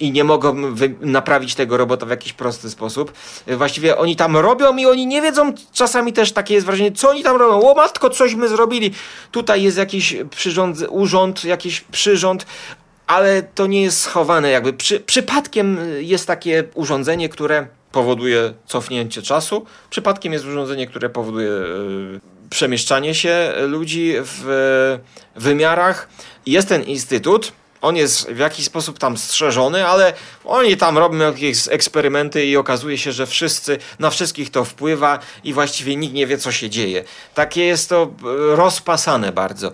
i 0.00 0.12
nie 0.12 0.24
mogą 0.24 0.54
naprawić 1.00 1.54
tego 1.54 1.76
robota 1.76 2.06
w 2.06 2.10
jakiś 2.10 2.32
prosty 2.32 2.70
sposób. 2.70 3.12
Właściwie 3.46 3.96
oni 3.96 4.16
tam 4.16 4.36
robią 4.36 4.76
i 4.76 4.86
oni 4.86 5.06
nie 5.06 5.22
wiedzą, 5.22 5.52
czasami 5.72 6.12
też 6.12 6.32
takie 6.32 6.54
jest 6.54 6.66
wrażenie, 6.66 6.92
co 6.92 7.10
oni 7.10 7.22
tam 7.22 7.36
robią. 7.36 7.70
O 7.70 7.74
matko, 7.74 8.10
coś 8.10 8.34
my 8.34 8.48
zrobili. 8.48 8.90
Tutaj 9.30 9.62
jest 9.62 9.76
jakiś 9.76 10.16
przyrząd, 10.30 10.78
urząd, 10.88 11.44
jakiś 11.44 11.80
przyrząd, 11.80 12.46
ale 13.06 13.42
to 13.42 13.66
nie 13.66 13.82
jest 13.82 14.00
schowane 14.00 14.50
jakby. 14.50 14.72
Przy, 14.72 15.00
przypadkiem 15.00 15.78
jest 15.98 16.26
takie 16.26 16.64
urządzenie, 16.74 17.28
które 17.28 17.66
powoduje 17.94 18.54
cofnięcie 18.66 19.22
czasu. 19.22 19.66
Przypadkiem 19.90 20.32
jest 20.32 20.44
urządzenie, 20.44 20.86
które 20.86 21.10
powoduje 21.10 21.48
yy, 21.48 22.20
przemieszczanie 22.50 23.14
się 23.14 23.52
ludzi 23.56 24.14
w 24.22 24.44
yy, 25.34 25.40
wymiarach. 25.40 26.08
Jest 26.46 26.68
ten 26.68 26.82
instytut, 26.82 27.52
on 27.84 27.96
jest 27.96 28.30
w 28.30 28.38
jakiś 28.38 28.64
sposób 28.64 28.98
tam 28.98 29.16
strzeżony, 29.16 29.86
ale 29.86 30.12
oni 30.44 30.76
tam 30.76 30.98
robią 30.98 31.18
jakieś 31.18 31.68
eksperymenty 31.68 32.46
i 32.46 32.56
okazuje 32.56 32.98
się, 32.98 33.12
że 33.12 33.26
wszyscy, 33.26 33.78
na 33.98 34.10
wszystkich 34.10 34.50
to 34.50 34.64
wpływa 34.64 35.18
i 35.44 35.52
właściwie 35.52 35.96
nikt 35.96 36.14
nie 36.14 36.26
wie, 36.26 36.38
co 36.38 36.52
się 36.52 36.70
dzieje. 36.70 37.04
Takie 37.34 37.64
jest 37.64 37.88
to 37.88 38.02
e, 38.02 38.56
rozpasane 38.56 39.32
bardzo. 39.32 39.72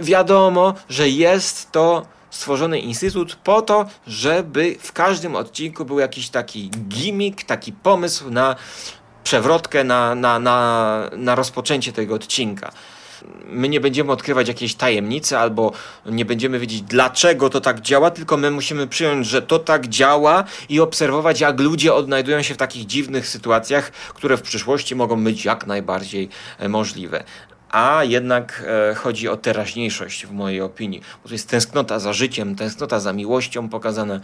Wiadomo, 0.00 0.74
że 0.88 1.08
jest 1.08 1.72
to 1.72 2.06
stworzony 2.34 2.78
instytut 2.78 3.36
po 3.36 3.62
to, 3.62 3.86
żeby 4.06 4.76
w 4.80 4.92
każdym 4.92 5.36
odcinku 5.36 5.84
był 5.84 5.98
jakiś 5.98 6.28
taki 6.28 6.70
gimmick, 6.70 7.44
taki 7.44 7.72
pomysł 7.72 8.30
na 8.30 8.56
przewrotkę, 9.24 9.84
na, 9.84 10.14
na, 10.14 10.38
na, 10.38 11.10
na 11.16 11.34
rozpoczęcie 11.34 11.92
tego 11.92 12.14
odcinka. 12.14 12.72
My 13.46 13.68
nie 13.68 13.80
będziemy 13.80 14.12
odkrywać 14.12 14.48
jakiejś 14.48 14.74
tajemnicy 14.74 15.38
albo 15.38 15.72
nie 16.06 16.24
będziemy 16.24 16.58
wiedzieć 16.58 16.82
dlaczego 16.82 17.50
to 17.50 17.60
tak 17.60 17.80
działa, 17.80 18.10
tylko 18.10 18.36
my 18.36 18.50
musimy 18.50 18.86
przyjąć, 18.86 19.26
że 19.26 19.42
to 19.42 19.58
tak 19.58 19.88
działa 19.88 20.44
i 20.68 20.80
obserwować 20.80 21.40
jak 21.40 21.60
ludzie 21.60 21.94
odnajdują 21.94 22.42
się 22.42 22.54
w 22.54 22.56
takich 22.56 22.86
dziwnych 22.86 23.28
sytuacjach, 23.28 23.90
które 23.90 24.36
w 24.36 24.42
przyszłości 24.42 24.94
mogą 24.94 25.24
być 25.24 25.44
jak 25.44 25.66
najbardziej 25.66 26.28
e, 26.58 26.68
możliwe 26.68 27.24
a 27.74 28.04
jednak 28.04 28.62
e, 28.90 28.94
chodzi 28.94 29.28
o 29.28 29.36
teraźniejszość 29.36 30.26
w 30.26 30.32
mojej 30.32 30.60
opinii, 30.60 31.02
bo 31.22 31.28
to 31.28 31.34
jest 31.34 31.48
tęsknota 31.48 31.98
za 31.98 32.12
życiem, 32.12 32.56
tęsknota 32.56 33.00
za 33.00 33.12
miłością 33.12 33.68
pokazane. 33.68 34.20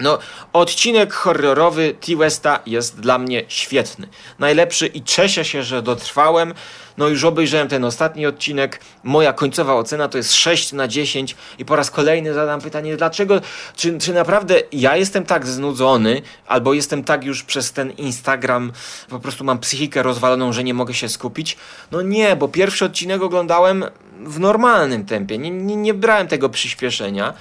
No, 0.00 0.18
odcinek 0.52 1.12
horrorowy 1.12 1.94
T-Westa 2.00 2.60
jest 2.66 3.00
dla 3.00 3.18
mnie 3.18 3.44
świetny, 3.48 4.08
najlepszy 4.38 4.86
i 4.86 5.02
cieszę 5.02 5.44
się, 5.44 5.62
że 5.62 5.82
dotrwałem. 5.82 6.54
No 6.98 7.08
już 7.08 7.24
obejrzałem 7.24 7.68
ten 7.68 7.84
ostatni 7.84 8.26
odcinek. 8.26 8.80
Moja 9.04 9.32
końcowa 9.32 9.74
ocena 9.74 10.08
to 10.08 10.18
jest 10.18 10.32
6 10.32 10.72
na 10.72 10.88
10 10.88 11.36
i 11.58 11.64
po 11.64 11.76
raz 11.76 11.90
kolejny 11.90 12.34
zadam 12.34 12.60
pytanie, 12.60 12.96
dlaczego, 12.96 13.40
czy, 13.76 13.98
czy 13.98 14.14
naprawdę 14.14 14.54
ja 14.72 14.96
jestem 14.96 15.24
tak 15.24 15.46
znudzony, 15.46 16.22
albo 16.46 16.74
jestem 16.74 17.04
tak 17.04 17.24
już 17.24 17.42
przez 17.42 17.72
ten 17.72 17.90
Instagram, 17.90 18.72
po 19.08 19.20
prostu 19.20 19.44
mam 19.44 19.58
psychikę 19.58 20.02
rozwaloną, 20.02 20.52
że 20.52 20.64
nie 20.64 20.74
mogę 20.74 20.94
się 20.94 21.08
skupić? 21.08 21.56
No 21.92 22.02
nie, 22.02 22.36
bo 22.36 22.48
pierwszy 22.48 22.84
odcinek 22.92 23.22
oglądałem 23.22 23.84
w 24.20 24.40
normalnym 24.40 25.04
tempie, 25.04 25.38
nie, 25.38 25.50
nie, 25.50 25.76
nie 25.76 25.94
brałem 25.94 26.28
tego 26.28 26.48
przyspieszenia 26.48 27.34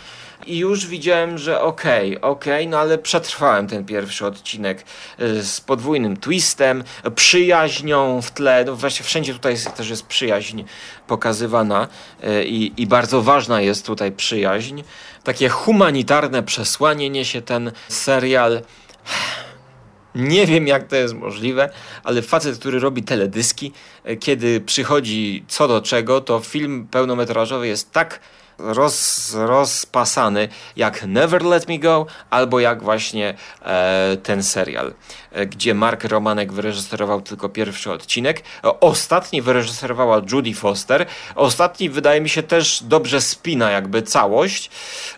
i 0.46 0.58
już 0.58 0.88
widziałem, 0.88 1.38
że 1.38 1.62
okej, 1.62 2.18
okay, 2.18 2.32
okej, 2.32 2.54
okay, 2.54 2.68
no 2.68 2.80
ale 2.80 2.98
przetrwałem 2.98 3.68
ten 3.68 3.86
pierwszy 3.86 4.26
odcinek 4.26 4.86
y, 5.22 5.44
z 5.44 5.62
podwójnym 5.62 6.18
twistem, 6.18 6.84
przyjaźnią 7.16 8.22
w 8.22 8.32
tle, 8.32 8.64
no 8.66 8.76
właśnie 8.76 9.06
wszędzie 9.06 9.34
tutaj 9.34 9.56
też 9.78 9.90
jest 9.90 10.06
przyjaźń 10.06 10.64
pokazywana 11.08 11.88
y, 12.24 12.46
i, 12.46 12.82
i 12.82 12.88
bardzo 12.88 13.22
ważna 13.22 13.62
jest 13.62 13.86
tutaj 13.86 14.12
przyjaźń. 14.12 14.82
Takie 15.24 15.50
humanitarne 15.50 16.44
przesłanie 16.44 17.10
niesie 17.10 17.42
ten 17.42 17.72
serial. 17.90 18.62
Nie 20.15 20.47
wiem, 20.47 20.67
jak 20.67 20.88
to 20.88 20.95
jest 20.95 21.13
możliwe, 21.13 21.69
ale 22.04 22.21
facet, 22.21 22.60
który 22.60 22.80
robi 22.80 23.04
teledyski, 23.04 23.71
e, 24.04 24.15
kiedy 24.15 24.62
przychodzi 24.62 25.43
co 25.47 25.67
do 25.67 25.82
czego, 25.82 26.21
to 26.21 26.39
film 26.39 26.88
pełnometrażowy 26.91 27.67
jest 27.67 27.91
tak 27.91 28.19
roz, 28.63 29.34
rozpasany 29.34 30.50
jak 30.76 31.04
Never 31.04 31.43
Let 31.43 31.67
Me 31.67 31.80
Go 31.80 32.06
albo 32.30 32.60
jak 32.60 32.84
właśnie 32.84 33.34
e, 33.62 34.17
ten 34.24 34.43
serial, 34.43 34.93
e, 35.32 35.45
gdzie 35.45 35.74
Mark 35.74 36.04
Romanek 36.04 36.54
wyreżyserował 36.54 37.21
tylko 37.21 37.50
pierwszy 37.50 37.91
odcinek. 37.91 38.43
E, 38.63 38.80
Ostatni 38.80 39.41
wyreżyserowała 39.41 40.21
Judy 40.32 40.54
Foster. 40.54 41.06
Ostatni 41.36 41.89
wydaje 41.89 42.21
mi 42.21 42.30
się 42.30 42.43
też 42.43 42.84
dobrze 42.84 43.21
spina 43.21 43.71
jakby 43.71 44.02
całość. 44.02 44.69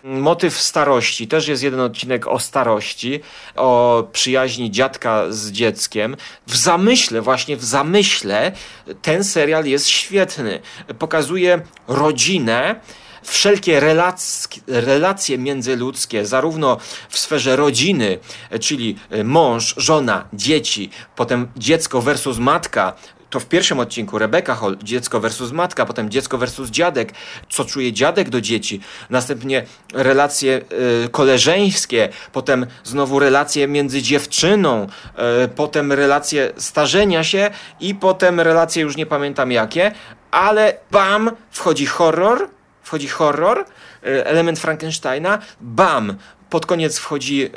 Motyw 0.04 0.60
starości. 0.60 1.28
Też 1.28 1.48
jest 1.48 1.62
jeden 1.62 1.80
odcinek 1.80 2.26
o 2.26 2.38
starości, 2.38 3.20
o 3.56 4.02
przyjaźni 4.12 4.70
dziadka 4.70 5.24
z 5.28 5.50
dzieckiem. 5.50 6.16
W 6.46 6.56
zamyśle, 6.56 7.20
właśnie 7.20 7.56
w 7.56 7.64
zamyśle 7.64 8.52
ten 9.02 9.24
serial 9.24 9.64
jest 9.64 9.88
świetny. 9.88 10.60
Pokazuje 10.98 11.60
rodzinę, 11.88 12.80
wszelkie 13.24 13.80
relacje, 13.80 14.62
relacje 14.66 15.38
międzyludzkie, 15.38 16.26
zarówno 16.26 16.76
w 17.08 17.18
sferze 17.18 17.56
rodziny, 17.56 18.18
czyli 18.60 18.96
mąż, 19.24 19.74
żona, 19.76 20.28
dzieci, 20.32 20.90
potem 21.16 21.48
dziecko 21.56 22.02
versus 22.02 22.38
matka, 22.38 22.94
to 23.34 23.40
w 23.40 23.46
pierwszym 23.46 23.80
odcinku 23.80 24.18
Rebeka 24.18 24.54
Hall, 24.54 24.76
dziecko 24.82 25.20
versus 25.20 25.52
matka, 25.52 25.86
potem 25.86 26.10
dziecko 26.10 26.38
versus 26.38 26.70
dziadek, 26.70 27.12
co 27.50 27.64
czuje 27.64 27.92
dziadek 27.92 28.30
do 28.30 28.40
dzieci, 28.40 28.80
następnie 29.10 29.64
relacje 29.94 30.60
y, 31.04 31.08
koleżeńskie, 31.08 32.08
potem 32.32 32.66
znowu 32.84 33.18
relacje 33.18 33.68
między 33.68 34.02
dziewczyną, 34.02 34.86
y, 35.44 35.48
potem 35.48 35.92
relacje 35.92 36.52
starzenia 36.56 37.24
się 37.24 37.50
i 37.80 37.94
potem 37.94 38.40
relacje 38.40 38.82
już 38.82 38.96
nie 38.96 39.06
pamiętam 39.06 39.52
jakie, 39.52 39.92
ale 40.30 40.76
bam, 40.90 41.30
wchodzi 41.50 41.86
horror, 41.86 42.48
wchodzi 42.84 43.08
horror, 43.08 43.58
y, 44.06 44.26
element 44.26 44.58
Frankensteina, 44.58 45.38
bam, 45.60 46.16
pod 46.50 46.66
koniec 46.66 46.98
wchodzi 46.98 47.50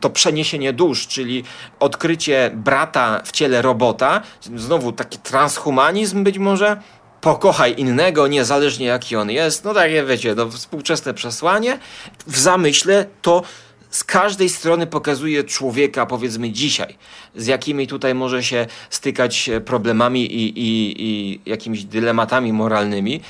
to 0.00 0.10
przeniesienie 0.10 0.72
dusz, 0.72 1.06
czyli 1.06 1.44
odkrycie 1.80 2.50
brata 2.54 3.22
w 3.24 3.32
ciele 3.32 3.62
robota, 3.62 4.22
znowu 4.56 4.92
taki 4.92 5.18
transhumanizm 5.18 6.24
być 6.24 6.38
może, 6.38 6.76
pokochaj 7.20 7.74
innego, 7.76 8.26
niezależnie 8.26 8.86
jaki 8.86 9.16
on 9.16 9.30
jest, 9.30 9.64
no 9.64 9.74
takie 9.74 10.04
wiecie, 10.04 10.34
no, 10.34 10.50
współczesne 10.50 11.14
przesłanie, 11.14 11.78
w 12.26 12.38
zamyśle 12.38 13.06
to 13.22 13.42
z 13.90 14.04
każdej 14.04 14.48
strony 14.48 14.86
pokazuje 14.86 15.44
człowieka, 15.44 16.06
powiedzmy 16.06 16.50
dzisiaj, 16.50 16.98
z 17.36 17.46
jakimi 17.46 17.86
tutaj 17.86 18.14
może 18.14 18.42
się 18.42 18.66
stykać 18.90 19.50
problemami 19.64 20.34
i, 20.34 20.58
i, 20.58 20.94
i 20.98 21.40
jakimiś 21.46 21.84
dylematami 21.84 22.52
moralnymi, 22.52 23.20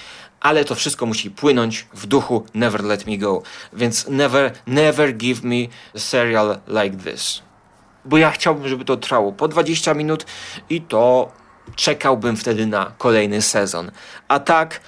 ale 0.42 0.64
to 0.64 0.74
wszystko 0.74 1.06
musi 1.06 1.30
płynąć 1.30 1.86
w 1.94 2.06
duchu 2.06 2.46
Never 2.54 2.84
Let 2.84 3.06
Me 3.06 3.18
Go. 3.18 3.42
Więc 3.72 4.08
never, 4.08 4.52
never 4.66 5.16
give 5.16 5.42
me 5.42 5.56
a 5.94 5.98
serial 5.98 6.58
like 6.68 6.96
this. 6.96 7.42
Bo 8.04 8.18
ja 8.18 8.30
chciałbym, 8.30 8.68
żeby 8.68 8.84
to 8.84 8.96
trwało 8.96 9.32
po 9.32 9.48
20 9.48 9.94
minut 9.94 10.26
i 10.70 10.80
to 10.80 11.32
czekałbym 11.76 12.36
wtedy 12.36 12.66
na 12.66 12.92
kolejny 12.98 13.42
sezon. 13.42 13.90
A 14.28 14.38
tak 14.40 14.80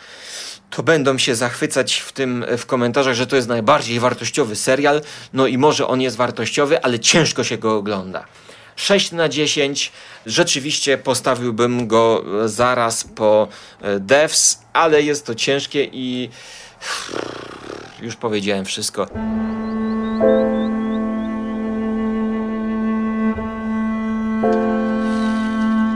to 0.70 0.82
będą 0.82 1.18
się 1.18 1.34
zachwycać 1.34 1.96
w 1.96 2.12
tym 2.12 2.44
w 2.58 2.66
komentarzach, 2.66 3.14
że 3.14 3.26
to 3.26 3.36
jest 3.36 3.48
najbardziej 3.48 4.00
wartościowy 4.00 4.56
serial. 4.56 5.00
No 5.32 5.46
i 5.46 5.58
może 5.58 5.86
on 5.86 6.00
jest 6.00 6.16
wartościowy, 6.16 6.82
ale 6.82 6.98
ciężko 6.98 7.44
się 7.44 7.58
go 7.58 7.76
ogląda. 7.76 8.24
6 8.76 9.12
na 9.12 9.28
10. 9.28 9.92
Rzeczywiście 10.26 10.98
postawiłbym 10.98 11.86
go 11.86 12.24
zaraz 12.44 13.04
po 13.04 13.48
e, 13.82 14.00
Devs, 14.00 14.58
ale 14.72 15.02
jest 15.02 15.26
to 15.26 15.34
ciężkie 15.34 15.88
i 15.92 16.28
już 18.02 18.16
powiedziałem 18.16 18.64
wszystko. 18.64 19.06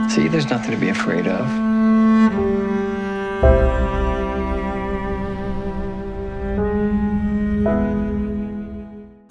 See, 0.09 0.29
there's 0.29 0.49
nothing 0.49 0.71
to 0.71 0.77
be 0.77 0.91
afraid 0.91 1.27
of. 1.27 1.68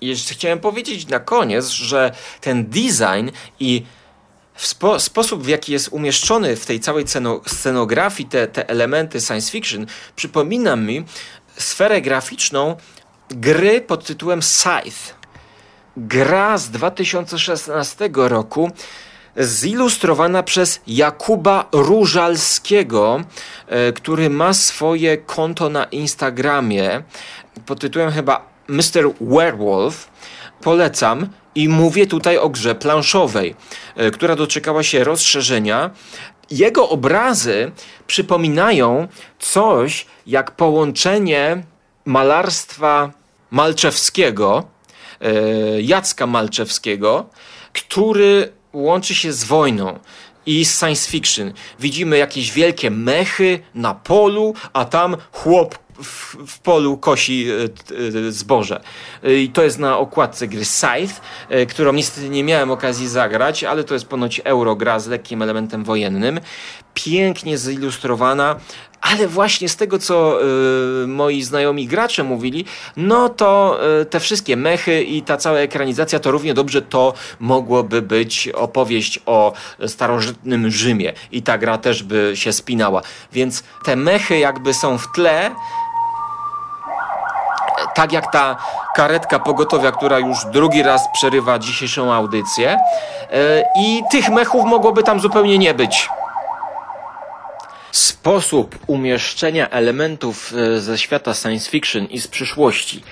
Jeszcze 0.01 0.35
chciałem 0.35 0.61
powiedzieć 0.61 1.07
na 1.07 1.21
koniec, 1.21 1.69
że 1.69 2.13
ten 2.41 2.67
design 2.67 3.31
i 3.61 3.85
spo, 4.57 5.01
sposób, 5.01 5.43
w 5.43 5.49
jaki 5.49 5.73
jest 5.73 5.89
umieszczony 5.89 6.57
w 6.57 6.67
tej 6.67 6.81
całej 6.81 7.05
scenografii 7.47 8.29
te, 8.29 8.47
te 8.47 8.69
elementy 8.69 9.21
science 9.21 9.51
fiction, 9.51 9.87
przypomina 10.17 10.77
mi 10.77 11.05
sferę 11.57 12.01
graficzną 12.01 12.77
gry 13.31 13.81
pod 13.81 14.05
tytułem 14.05 14.43
Scythe. 14.43 15.15
Gra 15.97 16.59
z 16.59 16.71
2016 16.71 18.11
roku 18.15 18.71
zilustrowana 19.37 20.43
przez 20.43 20.81
Jakuba 20.87 21.69
Różalskiego, 21.73 23.21
e, 23.67 23.93
który 23.93 24.31
ma 24.31 24.55
swoje 24.55 25.17
konto 25.17 25.69
na 25.69 25.85
Instagramie 25.85 27.03
pod 27.67 27.81
tytułem 27.81 28.11
chyba 28.11 28.48
Mr. 28.69 29.15
Werewolf. 29.21 30.11
Polecam 30.61 31.29
i 31.55 31.69
mówię 31.69 32.07
tutaj 32.07 32.39
o 32.39 32.49
grze 32.49 32.75
planszowej, 32.75 33.55
e, 33.97 34.11
która 34.11 34.37
doczekała 34.37 34.83
się 34.83 35.05
rozszerzenia. 35.05 35.91
Jego 36.51 36.89
obrazy 36.89 37.73
przypominają 38.07 39.09
coś 39.39 40.07
jak 40.27 40.51
połączenie 40.51 41.63
malarstwa 42.05 43.13
Malczewskiego, 43.51 44.65
e, 45.21 45.33
Jacka 45.83 46.27
Malczewskiego, 46.27 47.27
który 47.73 48.53
łączy 48.73 49.15
się 49.15 49.33
z 49.33 49.45
wojną 49.45 49.99
i 50.47 50.65
science 50.65 51.11
fiction. 51.11 51.53
Widzimy 51.81 52.19
jakieś 52.19 52.53
wielkie 52.53 52.91
mechy 52.91 53.61
na 53.75 53.95
polu, 53.95 54.55
a 54.73 54.85
tam 54.85 55.17
chłop 55.33 55.79
w, 56.03 56.37
w, 56.47 56.59
polu 56.59 56.97
kosi 56.97 57.47
e, 57.51 58.29
e, 58.29 58.33
zboże. 58.33 58.81
E, 59.25 59.35
I 59.35 59.49
to 59.49 59.63
jest 59.63 59.79
na 59.79 59.99
okładce 59.99 60.49
gry 60.49 60.65
Scythe, 60.65 61.21
którą 61.69 61.93
niestety 61.93 62.29
nie 62.29 62.45
miałem 62.45 62.71
okazji 62.71 63.09
zagrać, 63.09 63.65
ale 63.65 63.85
to 63.85 63.95
jest 63.95 64.07
ponoć 64.07 64.41
eurogra 64.45 64.99
z 65.01 65.07
lekkim 65.07 65.43
elementem 65.43 65.85
wojennym. 65.85 66.41
Pięknie 66.95 67.59
zilustrowana, 67.59 68.57
ale 69.01 69.29
właśnie 69.29 69.69
z 69.69 69.77
tego, 69.77 69.99
co 69.99 70.39
y, 71.03 71.07
moi 71.07 71.43
znajomi 71.43 71.87
gracze 71.87 72.25
mówili, 72.25 72.65
no 72.97 73.29
to 73.29 73.79
y, 74.01 74.05
te 74.05 74.21
wszystkie 74.21 74.57
mechy 74.57 75.03
i 75.03 75.23
ta 75.23 75.37
cała 75.37 75.59
ekranizacja, 75.59 76.19
to 76.19 76.31
równie 76.31 76.55
dobrze 76.55 76.83
to 76.83 77.15
mogłoby 77.41 78.03
być 78.03 78.49
opowieść 78.49 79.21
o 79.27 79.53
starożytnym 79.87 80.71
Rzymie 80.71 81.13
i 81.33 81.43
ta 81.43 81.59
gra 81.59 81.79
też 81.79 82.03
by 82.03 82.33
się 82.35 82.53
spinała. 82.53 83.03
Więc 83.33 83.63
te 83.85 83.97
mechy 83.97 84.39
jakby 84.39 84.75
są 84.75 84.99
w 84.99 85.13
tle, 85.13 85.51
tak 87.99 88.13
jak 88.13 88.33
ta 88.33 88.57
karetka 88.95 89.39
pogotowia, 89.39 89.93
która 89.93 90.19
już 90.19 90.45
drugi 90.45 90.83
raz 90.83 91.09
przerywa 91.13 91.59
dzisiejszą 91.59 92.13
audycję. 92.13 92.79
E, 93.33 93.65
I 93.77 94.03
tych 94.11 94.29
mechów 94.29 94.65
mogłoby 94.65 95.03
tam 95.03 95.21
zupełnie 95.21 95.59
nie 95.59 95.75
być. 95.75 96.09
Sposób 97.93 98.79
umieszczenia 98.87 99.69
elementów 99.71 100.53
e, 100.53 100.81
ze 100.81 100.99
świata 100.99 101.35
science 101.35 101.71
fiction 101.71 102.05
i 102.05 102.21
z 102.21 102.29
przyszłości 102.29 103.03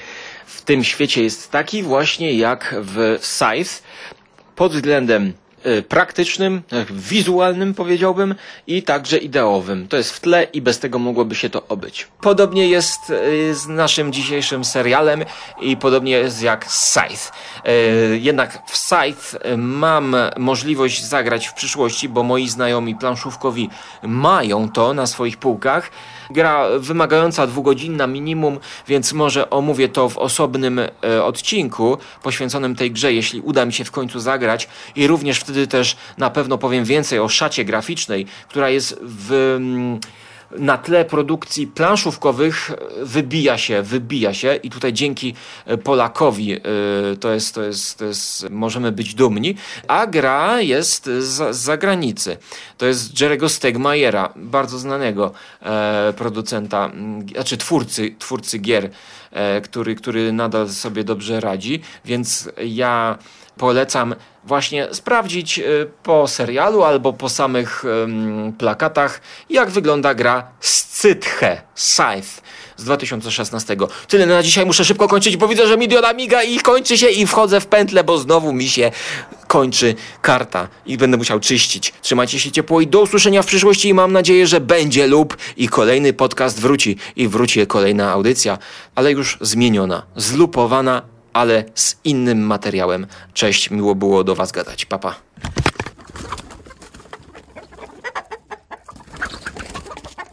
w 0.46 0.62
tym 0.62 0.84
świecie 0.84 1.22
jest 1.22 1.50
taki 1.50 1.82
właśnie 1.82 2.34
jak 2.34 2.74
w 2.78 3.18
Scythe 3.20 3.82
pod 4.56 4.72
względem 4.72 5.32
praktycznym, 5.88 6.62
y, 6.72 6.86
wizualnym 6.90 7.74
powiedziałbym 7.74 8.34
i 8.66 8.82
także 8.82 9.18
ideowym. 9.18 9.88
To 9.88 9.96
jest 9.96 10.12
w 10.12 10.20
tle 10.20 10.44
i 10.52 10.62
bez 10.62 10.78
tego 10.78 10.98
mogłoby 10.98 11.34
się 11.34 11.50
to 11.50 11.68
obyć. 11.68 12.08
Podobnie 12.20 12.68
jest 12.68 13.10
y, 13.10 13.54
z 13.54 13.66
naszym 13.66 14.12
dzisiejszym 14.12 14.64
serialem 14.64 15.24
i 15.60 15.76
podobnie 15.76 16.12
jest 16.12 16.42
jak 16.42 16.66
Scythe. 16.70 17.32
Jednak 18.20 18.62
w 18.66 18.76
Scythe 18.76 19.56
mam 19.56 20.16
możliwość 20.36 21.04
zagrać 21.04 21.46
w 21.46 21.54
przyszłości, 21.54 22.08
bo 22.08 22.22
moi 22.22 22.48
znajomi 22.48 22.94
planszówkowi 22.94 23.70
mają 24.02 24.70
to 24.70 24.94
na 24.94 25.06
swoich 25.06 25.36
półkach. 25.36 25.90
Gra 26.30 26.68
wymagająca 26.78 27.46
dwugodzinna 27.46 28.06
minimum, 28.06 28.58
więc 28.88 29.12
może 29.12 29.50
omówię 29.50 29.88
to 29.88 30.08
w 30.08 30.18
osobnym 30.18 30.80
odcinku 31.22 31.98
poświęconym 32.22 32.76
tej 32.76 32.90
grze, 32.90 33.12
jeśli 33.12 33.40
uda 33.40 33.66
mi 33.66 33.72
się 33.72 33.84
w 33.84 33.90
końcu 33.90 34.20
zagrać. 34.20 34.68
I 34.96 35.06
również 35.06 35.38
wtedy 35.38 35.66
też 35.66 35.96
na 36.18 36.30
pewno 36.30 36.58
powiem 36.58 36.84
więcej 36.84 37.18
o 37.18 37.28
szacie 37.28 37.64
graficznej, 37.64 38.26
która 38.48 38.70
jest 38.70 38.98
w, 39.02 39.32
mm, 39.56 40.00
na 40.50 40.78
tle 40.78 41.04
produkcji 41.04 41.66
planszówkowych 41.66 42.70
e, 42.70 43.04
wybija 43.04 43.58
się, 43.58 43.82
wybija 43.82 44.34
się 44.34 44.54
i 44.54 44.70
tutaj 44.70 44.92
dzięki 44.92 45.34
e, 45.66 45.78
Polakowi 45.78 46.52
e, 46.52 46.60
to 47.20 47.32
jest, 47.32 47.54
to 47.54 47.62
jest, 47.62 47.98
to 47.98 48.04
jest 48.04 48.50
możemy 48.50 48.92
być 48.92 49.14
dumni, 49.14 49.56
a 49.88 50.06
gra 50.06 50.60
jest 50.60 51.04
z, 51.18 51.56
zagranicy. 51.56 52.36
To 52.78 52.86
jest 52.86 53.20
Jerego 53.20 53.48
Stegmajera, 53.48 54.32
bardzo 54.36 54.78
znanego 54.78 55.32
producenta, 56.16 56.86
m, 56.86 57.26
znaczy 57.28 57.56
twórcy, 57.56 58.14
twórcy 58.18 58.58
gier, 58.58 58.90
który, 59.62 59.94
który 59.94 60.32
nadal 60.32 60.68
sobie 60.68 61.04
dobrze 61.04 61.40
radzi, 61.40 61.80
więc 62.04 62.48
ja 62.64 63.18
polecam 63.56 64.14
właśnie 64.46 64.88
sprawdzić 64.92 65.58
y, 65.58 65.90
po 66.02 66.28
serialu 66.28 66.84
albo 66.84 67.12
po 67.12 67.28
samych 67.28 67.84
plakatach, 68.58 69.20
jak 69.50 69.70
wygląda 69.70 70.14
gra 70.14 70.48
Scythe, 70.60 71.62
Scythe 71.74 72.46
z 72.76 72.84
2016. 72.84 73.76
Tyle 74.08 74.26
na 74.26 74.42
dzisiaj, 74.42 74.66
muszę 74.66 74.84
szybko 74.84 75.08
kończyć, 75.08 75.36
bo 75.36 75.48
widzę, 75.48 75.66
że 75.66 75.76
miliona 75.76 76.12
miga 76.12 76.42
i 76.42 76.58
kończy 76.58 76.98
się 76.98 77.08
i 77.08 77.26
wchodzę 77.26 77.60
w 77.60 77.66
pętlę, 77.66 78.04
bo 78.04 78.18
znowu 78.18 78.52
mi 78.52 78.68
się 78.68 78.90
kończy 79.46 79.94
karta 80.22 80.68
i 80.86 80.98
będę 80.98 81.16
musiał 81.16 81.40
czyścić. 81.40 81.92
Trzymajcie 82.02 82.40
się 82.40 82.52
ciepło 82.52 82.80
i 82.80 82.86
do 82.86 83.00
usłyszenia 83.00 83.42
w 83.42 83.46
przyszłości 83.46 83.88
i 83.88 83.94
mam 83.94 84.12
nadzieję, 84.12 84.46
że 84.46 84.60
będzie 84.60 85.06
lub 85.06 85.36
i 85.56 85.68
kolejny 85.68 86.12
podcast 86.12 86.60
wróci 86.60 86.96
i 87.16 87.28
wróci 87.28 87.66
kolejna 87.66 88.12
audycja, 88.12 88.58
ale 88.94 89.12
już 89.12 89.38
zmieniona, 89.40 90.02
zlupowana, 90.16 91.02
ale 91.36 91.64
z 91.74 91.96
innym 92.04 92.38
materiałem. 92.40 93.06
Cześć, 93.34 93.70
miło 93.70 93.94
było 93.94 94.24
do 94.24 94.34
Was 94.34 94.52
gadać. 94.52 94.86
Papa. 94.86 95.10
Pa. 95.10 95.46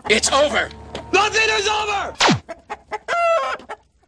It's 0.09 0.33
over! 0.33 0.69
Nothing 1.13 1.59
is 1.59 1.67
over! 1.67 2.13